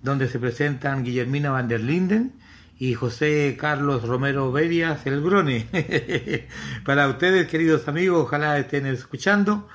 [0.01, 2.33] donde se presentan Guillermina van der Linden
[2.79, 5.67] y José Carlos Romero Berias el Grone.
[6.85, 9.69] Para ustedes queridos amigos, ojalá estén escuchando.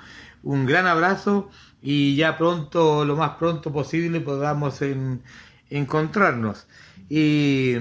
[0.44, 1.50] Un gran abrazo
[1.90, 5.24] y ya pronto, lo más pronto posible, podamos en,
[5.70, 6.68] encontrarnos.
[7.08, 7.76] Y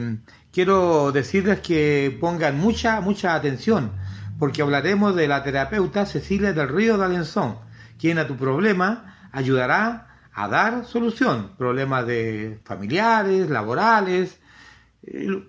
[0.53, 3.91] quiero decirles que pongan mucha, mucha atención,
[4.39, 7.59] porque hablaremos de la terapeuta Cecilia del Río de Alenzón,
[7.99, 11.57] quien a tu problema ayudará a dar solución.
[11.59, 14.39] Problemas de familiares, laborales,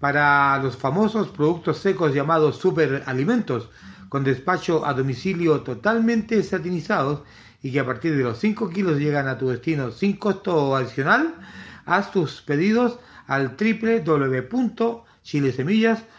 [0.00, 3.70] Para los famosos productos secos llamados superalimentos,
[4.08, 7.22] con despacho a domicilio totalmente satinizados
[7.62, 11.34] y que a partir de los 5 kilos llegan a tu destino sin costo adicional,
[11.86, 16.13] haz tus pedidos al www.chilesemillas.com.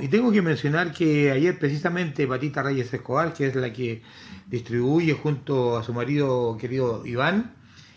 [0.00, 4.02] Y tengo que mencionar que ayer precisamente Patita Reyes Escobar, que es la que
[4.46, 7.52] distribuye junto a su marido querido Iván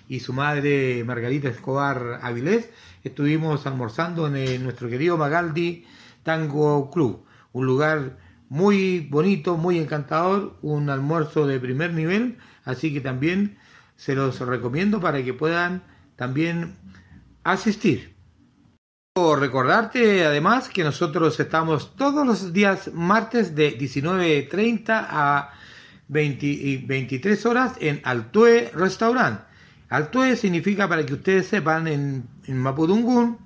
[0.10, 2.72] y su madre Margarita Escobar Avilés,
[3.04, 5.86] estuvimos almorzando en el- nuestro querido Magaldi
[6.24, 7.24] Tango Club,
[7.54, 8.18] un lugar
[8.50, 13.58] muy bonito, muy encantador, un almuerzo de primer nivel, así que también
[13.96, 15.84] se los recomiendo para que puedan
[16.16, 16.78] también
[17.44, 18.17] asistir.
[19.18, 25.54] Recordarte además que nosotros estamos todos los días martes de 19.30 a
[26.08, 29.40] 20 y 23 horas en Altue Restaurant.
[29.90, 33.40] Altue significa, para que ustedes sepan, en, en Mapudungún,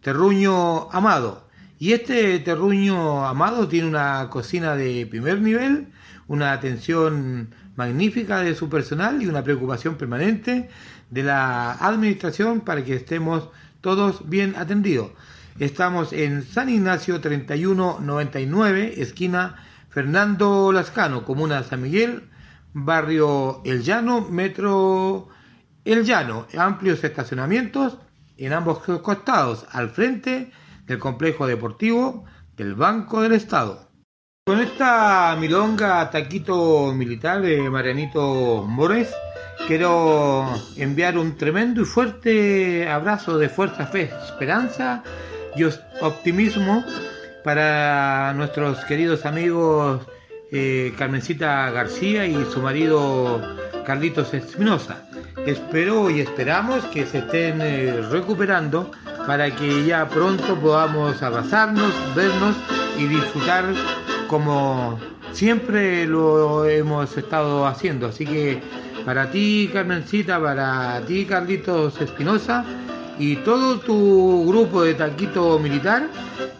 [0.00, 1.48] terruño amado.
[1.80, 5.88] Y este terruño amado tiene una cocina de primer nivel,
[6.28, 10.70] una atención magnífica de su personal y una preocupación permanente
[11.10, 13.48] de la administración para que estemos
[13.80, 15.10] todos bien atendidos.
[15.58, 19.56] Estamos en San Ignacio 3199, esquina
[19.88, 22.28] Fernando Lascano, comuna San Miguel,
[22.74, 25.28] barrio El Llano, metro
[25.84, 27.96] El Llano, amplios estacionamientos
[28.36, 30.52] en ambos costados, al frente
[30.84, 32.26] del complejo deportivo
[32.56, 33.85] del Banco del Estado.
[34.48, 39.12] Con esta milonga taquito militar de Marianito Mores,
[39.66, 40.46] quiero
[40.76, 45.02] enviar un tremendo y fuerte abrazo de fuerza, fe, esperanza
[45.56, 45.64] y
[46.00, 46.84] optimismo
[47.42, 50.02] para nuestros queridos amigos
[50.52, 53.42] eh, Carmencita García y su marido
[53.84, 55.08] Carlitos Espinosa.
[55.44, 58.92] Espero y esperamos que se estén eh, recuperando
[59.26, 62.54] para que ya pronto podamos abrazarnos, vernos
[62.96, 63.64] y disfrutar
[64.28, 64.98] como
[65.32, 68.08] siempre lo hemos estado haciendo.
[68.08, 68.60] Así que
[69.04, 72.64] para ti, Carmencita, para ti, Carlitos Espinosa,
[73.18, 76.08] y todo tu grupo de Taquito Militar,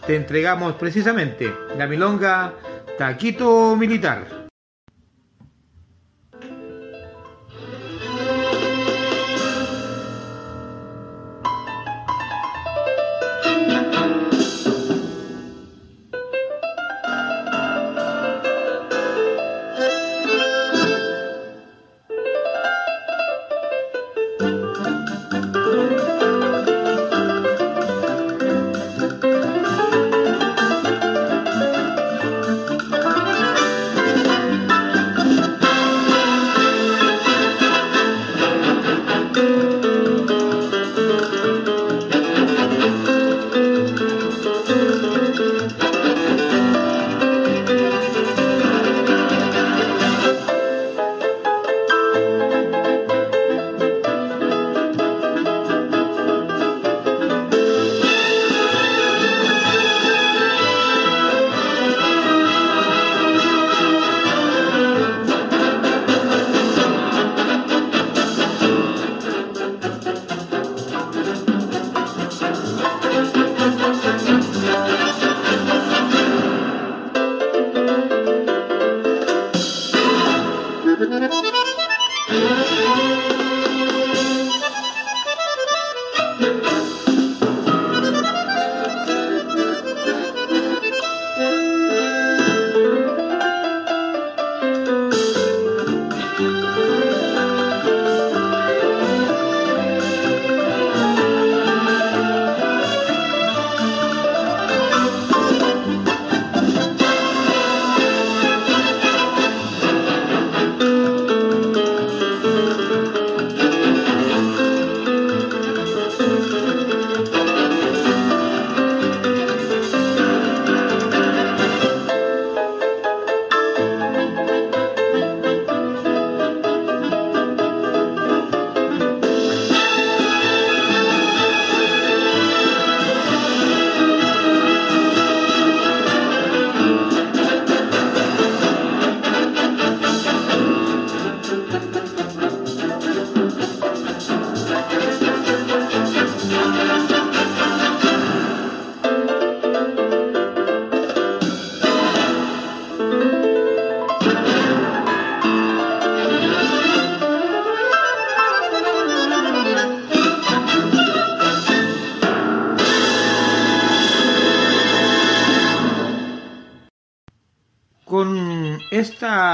[0.05, 2.53] te entregamos precisamente la milonga
[2.97, 4.36] Taquito Militar.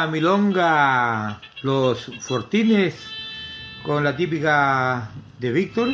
[0.09, 2.95] Milonga Los Fortines
[3.83, 5.89] con la típica de Víctor.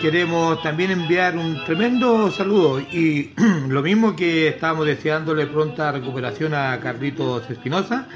[0.00, 3.32] Queremos también enviar un tremendo saludo y
[3.68, 8.08] lo mismo que estábamos deseándole pronta recuperación a Carlitos Espinosa.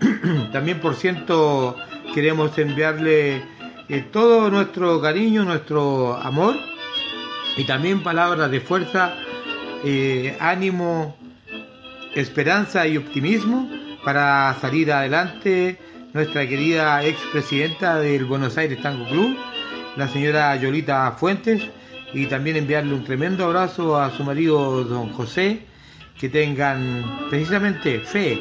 [0.52, 1.76] también por ciento
[2.12, 3.44] queremos enviarle
[3.88, 6.56] eh, todo nuestro cariño, nuestro amor
[7.56, 9.14] y también palabras de fuerza,
[9.84, 11.16] eh, ánimo,
[12.16, 15.78] esperanza y optimismo para salir adelante
[16.12, 19.36] nuestra querida expresidenta del Buenos Aires Tango Club,
[19.96, 21.62] la señora Yolita Fuentes,
[22.12, 25.66] y también enviarle un tremendo abrazo a su marido don José,
[26.18, 28.38] que tengan precisamente fe,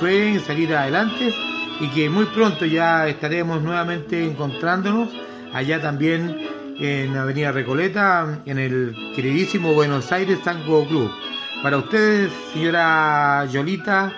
[0.00, 1.32] fe en salir adelante
[1.80, 5.10] y que muy pronto ya estaremos nuevamente encontrándonos
[5.52, 11.10] allá también en Avenida Recoleta, en el queridísimo Buenos Aires Tango Club.
[11.62, 14.12] Para ustedes, señora Yolita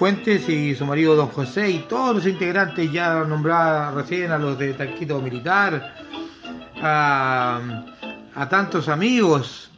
[0.00, 4.58] Fuentes y su marido Don José y todos los integrantes ya nombrados recién, a los
[4.58, 5.94] de Tanquito Militar,
[6.80, 7.86] a,
[8.48, 9.70] tantos amigos,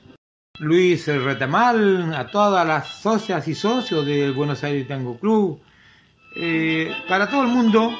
[0.61, 5.61] Luis Retamal, a todas las socias y socios del Buenos Aires Tango Club.
[6.37, 7.91] Eh, para todo el mundo,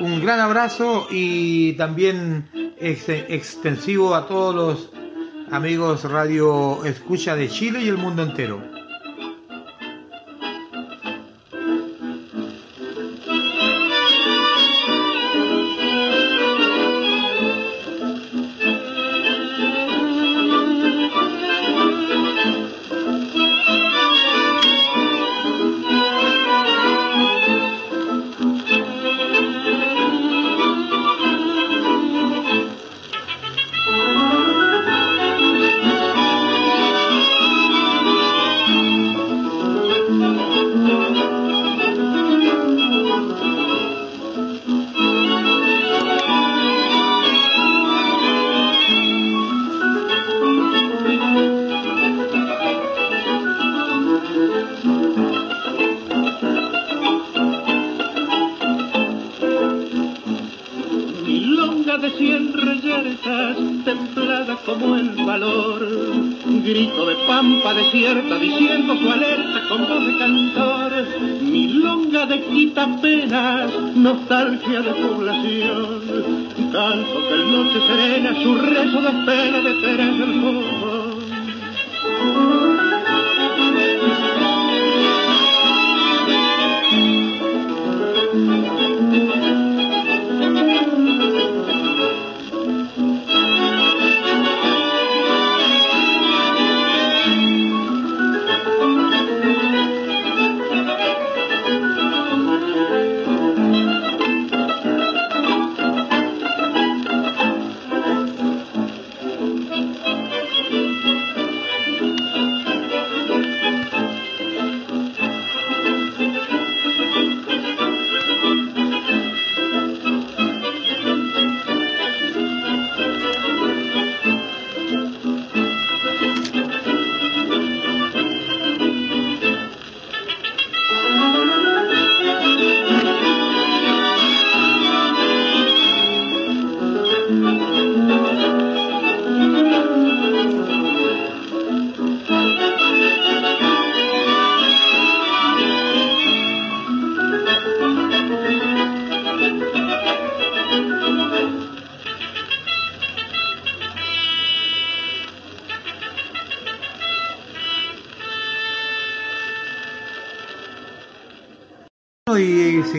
[0.00, 4.90] un gran abrazo y también ex extensivo a todos los
[5.52, 8.75] amigos Radio Escucha de Chile y el mundo entero.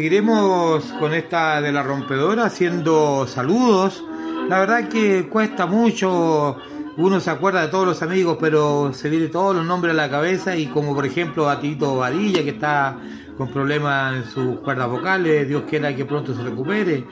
[0.07, 4.05] Seguiremos con esta de la rompedora haciendo saludos.
[4.47, 6.55] La verdad que cuesta mucho,
[6.95, 10.09] uno se acuerda de todos los amigos, pero se viene todos los nombres a la
[10.09, 12.97] cabeza y como por ejemplo a Tito Varilla que está
[13.37, 17.03] con problemas en sus cuerdas vocales, Dios quiera que pronto se recupere.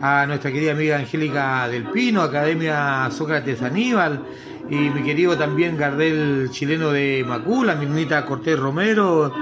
[0.00, 4.20] A nuestra querida amiga Angélica del Pino, Academia Sócrates Aníbal,
[4.68, 9.32] y mi querido también Gardel chileno de Macula, Mirnita Cortés Romero,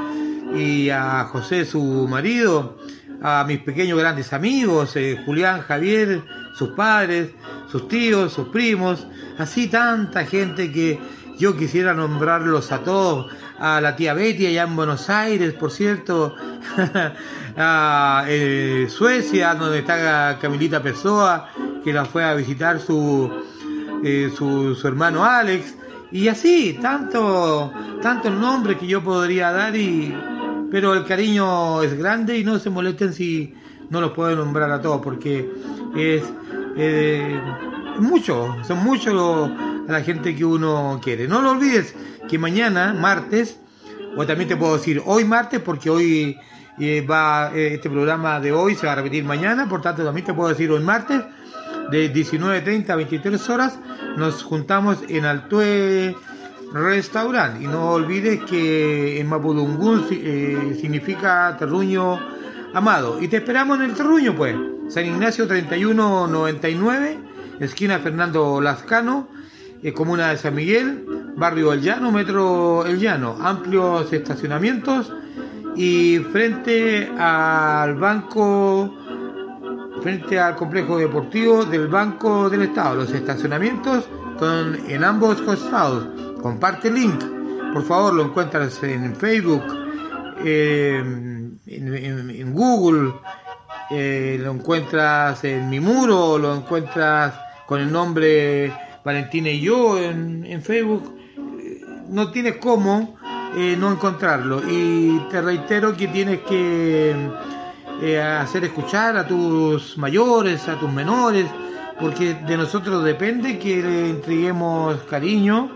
[0.55, 2.77] y a José, su marido,
[3.23, 6.23] a mis pequeños grandes amigos, eh, Julián, Javier,
[6.55, 7.31] sus padres,
[7.71, 9.07] sus tíos, sus primos,
[9.39, 10.99] así tanta gente que
[11.39, 16.35] yo quisiera nombrarlos a todos, a la tía Betty allá en Buenos Aires, por cierto,
[17.57, 21.49] a eh, Suecia, donde está Camilita Pessoa,
[21.85, 23.31] que la fue a visitar su,
[24.05, 25.77] eh, su, su hermano Alex,
[26.13, 27.73] y así, tanto,
[28.03, 30.15] tantos nombres que yo podría dar y
[30.71, 33.55] pero el cariño es grande y no se molesten si
[33.91, 35.51] no los puedo nombrar a todos porque
[35.97, 36.23] es
[36.77, 37.41] eh,
[37.99, 39.51] mucho, son muchos
[39.89, 41.27] la gente que uno quiere.
[41.27, 41.95] No lo olvides
[42.29, 43.59] que mañana, martes,
[44.17, 46.39] o también te puedo decir hoy martes porque hoy
[46.79, 50.27] eh, va eh, este programa de hoy se va a repetir mañana, por tanto también
[50.27, 51.23] te puedo decir hoy martes
[51.91, 53.79] de 19.30 a 23 horas
[54.17, 56.15] nos juntamos en Altue
[56.73, 57.65] restaurante.
[57.65, 62.19] Y no olvides que en Mapudungún eh, significa terruño
[62.75, 63.21] amado.
[63.21, 64.57] Y te esperamos en el terruño, pues.
[64.89, 67.19] San Ignacio 3199,
[67.61, 69.29] esquina Fernando Lascano,
[69.83, 71.05] eh, comuna de San Miguel,
[71.37, 73.37] barrio El Llano, metro El Llano.
[73.41, 75.13] Amplios estacionamientos
[75.77, 78.97] y frente al banco,
[80.03, 82.97] frente al complejo deportivo del Banco del Estado.
[82.97, 86.20] Los estacionamientos son en ambos costados.
[86.43, 87.23] Comparte el link,
[87.73, 89.63] por favor, lo encuentras en Facebook,
[90.45, 93.13] en, en- en Google,
[93.91, 97.35] eh, lo encuentras en mi muro, lo encuentras
[97.67, 98.73] con el nombre
[99.05, 101.15] Valentina y yo en, en Facebook.
[101.59, 103.17] Eh, No tienes cómo
[103.57, 104.63] eh, no encontrarlo.
[104.69, 107.15] Y te reitero que tienes que
[108.03, 111.47] eh, hacer escuchar a tus mayores, a tus menores,
[112.01, 115.71] porque de nosotros depende que le entreguemos cariño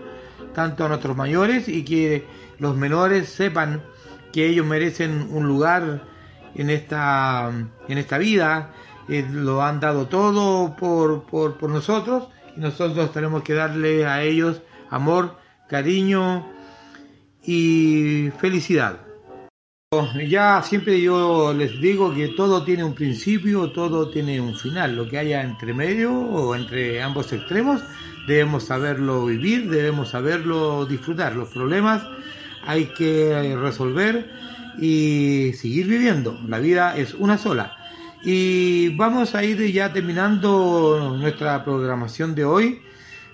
[0.55, 2.25] tanto a nuestros mayores y que
[2.57, 3.83] los menores sepan
[4.33, 6.01] que ellos merecen un lugar
[6.55, 7.51] en esta,
[7.87, 8.71] en esta vida,
[9.07, 14.23] eh, lo han dado todo por, por, por nosotros y nosotros tenemos que darle a
[14.23, 15.37] ellos amor,
[15.69, 16.47] cariño
[17.43, 18.99] y felicidad.
[20.27, 24.95] Ya siempre yo les digo que todo tiene un principio, todo tiene un final.
[24.95, 27.81] Lo que haya entre medio o entre ambos extremos
[28.27, 31.35] debemos saberlo vivir, debemos saberlo disfrutar.
[31.35, 32.03] Los problemas
[32.65, 34.29] hay que resolver
[34.79, 36.39] y seguir viviendo.
[36.47, 37.77] La vida es una sola.
[38.23, 42.81] Y vamos a ir ya terminando nuestra programación de hoy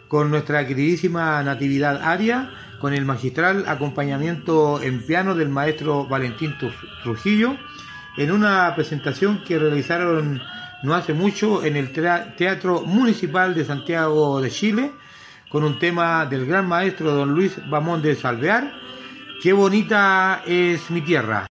[0.10, 2.50] con nuestra queridísima Natividad Aria,
[2.82, 6.74] con el magistral acompañamiento en piano del maestro Valentín Tru-
[7.04, 7.56] Trujillo,
[8.18, 10.42] en una presentación que realizaron
[10.84, 14.92] no hace mucho en el Tea- Teatro Municipal de Santiago de Chile,
[15.50, 18.72] con un tema del gran maestro don Luis Bamón de Salvear,
[19.42, 21.48] Qué bonita es mi tierra.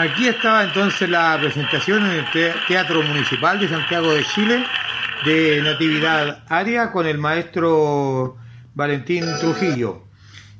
[0.00, 4.64] Aquí estaba entonces la presentación en el Te- Teatro Municipal de Santiago de Chile
[5.26, 8.38] de Natividad Aria con el maestro
[8.74, 10.04] Valentín Trujillo.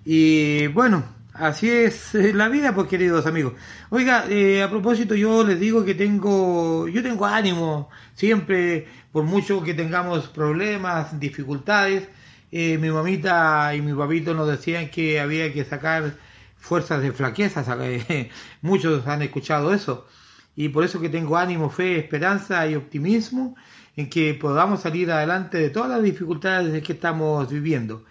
[0.05, 3.55] Y bueno, así es eh, la vida, pues queridos amigos.
[3.89, 9.63] Oiga, eh, a propósito, yo les digo que tengo, yo tengo ánimo, siempre, por mucho
[9.63, 12.07] que tengamos problemas, dificultades,
[12.53, 16.13] eh, mi mamita y mi papito nos decían que había que sacar
[16.61, 17.65] fuerzas de flaqueza,
[18.63, 20.07] muchos han escuchado eso,
[20.55, 23.57] y por eso que tengo ánimo, fe, esperanza y optimismo
[23.97, 28.05] en que podamos salir adelante de todas las dificultades que estamos viviendo.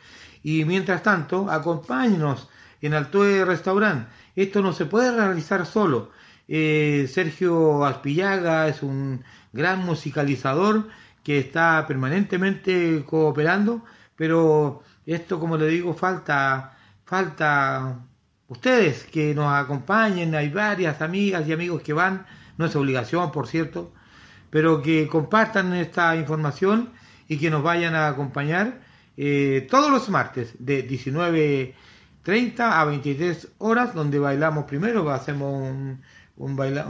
[0.43, 2.49] Y mientras tanto, acompáñenos
[2.81, 4.07] en Altoe Restaurant.
[4.35, 6.11] Esto no se puede realizar solo.
[6.47, 9.23] Eh, Sergio Aspillaga es un
[9.53, 10.87] gran musicalizador
[11.23, 13.83] que está permanentemente cooperando,
[14.15, 17.99] pero esto, como le digo, falta, falta
[18.49, 20.35] ustedes que nos acompañen.
[20.35, 22.25] Hay varias amigas y amigos que van,
[22.57, 23.93] no es obligación, por cierto,
[24.49, 26.89] pero que compartan esta información
[27.27, 28.81] y que nos vayan a acompañar
[29.15, 36.01] eh, todos los martes de 19.30 a 23 horas, donde bailamos primero, hacemos un,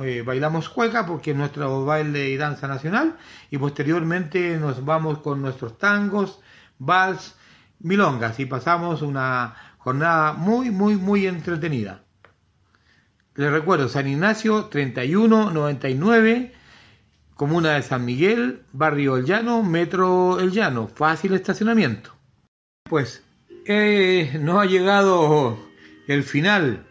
[0.03, 3.17] eh, bailamos cueca porque es nuestro baile y danza nacional
[3.49, 6.39] y posteriormente nos vamos con nuestros tangos,
[6.77, 7.35] vals,
[7.79, 12.03] milongas y pasamos una jornada muy, muy, muy entretenida.
[13.35, 16.53] Les recuerdo, San Ignacio 3199
[17.39, 22.13] Comuna de San Miguel, Barrio El Llano, Metro El Llano, fácil estacionamiento.
[22.83, 23.23] Pues
[23.65, 25.57] eh, no ha llegado
[26.09, 26.85] el final.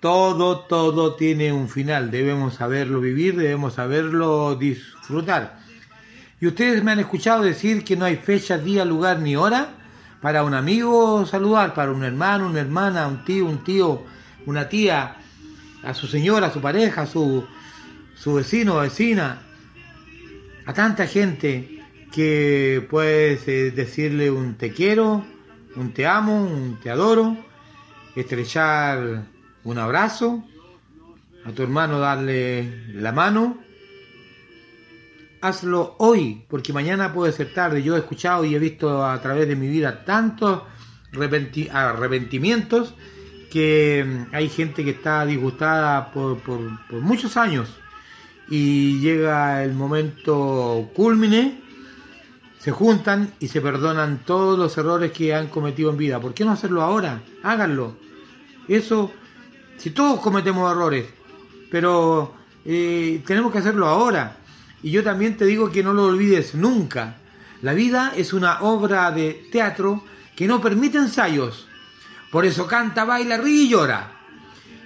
[0.00, 2.10] Todo, todo tiene un final.
[2.10, 5.60] Debemos saberlo vivir, debemos saberlo disfrutar.
[6.40, 9.68] Y ustedes me han escuchado decir que no hay fecha, día, lugar ni hora
[10.20, 14.04] para un amigo saludar, para un hermano, una hermana, un tío, un tío,
[14.46, 15.16] una tía,
[15.82, 17.46] a su señora, a su pareja, a su,
[18.14, 19.42] su vecino vecina,
[20.64, 21.80] a tanta gente
[22.12, 25.24] que puedes eh, decirle un te quiero,
[25.76, 27.36] un te amo, un te adoro,
[28.16, 29.26] estrechar
[29.64, 30.44] un abrazo,
[31.44, 33.65] a tu hermano darle la mano.
[35.46, 37.82] Hazlo hoy, porque mañana puede ser tarde.
[37.82, 40.62] Yo he escuchado y he visto a través de mi vida tantos
[41.72, 42.94] arrepentimientos
[43.50, 47.68] que mm, hay gente que está disgustada por, por muchos años
[48.48, 51.66] y llega el momento culmine
[52.66, 56.20] se juntan y se perdonan todos los errores que han cometido en vida.
[56.20, 57.22] ¿Por qué no hacerlo ahora?
[57.44, 57.94] Háganlo.
[58.66, 59.12] Eso,
[59.76, 61.06] si todos cometemos errores,
[61.70, 64.38] pero eh, tenemos que hacerlo ahora.
[64.82, 67.16] Y yo también te digo que no lo olvides nunca.
[67.62, 70.04] La vida es una obra de teatro
[70.34, 71.66] que no permite ensayos.
[72.30, 74.12] Por eso canta, baila, ríe y llora.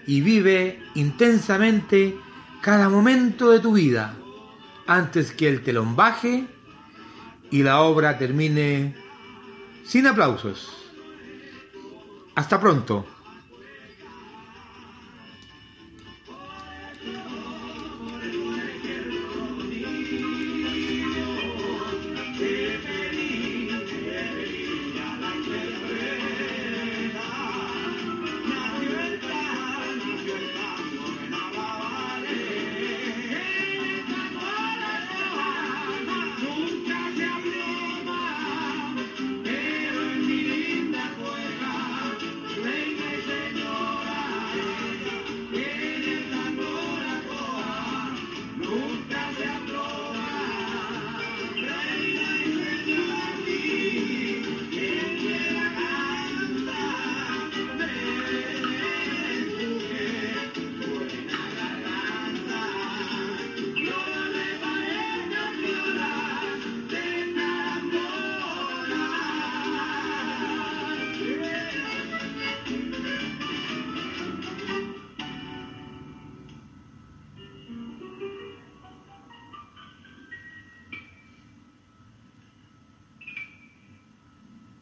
[0.07, 2.17] Y vive intensamente
[2.61, 4.15] cada momento de tu vida
[4.87, 6.47] antes que el telón baje
[7.51, 8.95] y la obra termine
[9.85, 10.77] sin aplausos.
[12.35, 13.07] Hasta pronto.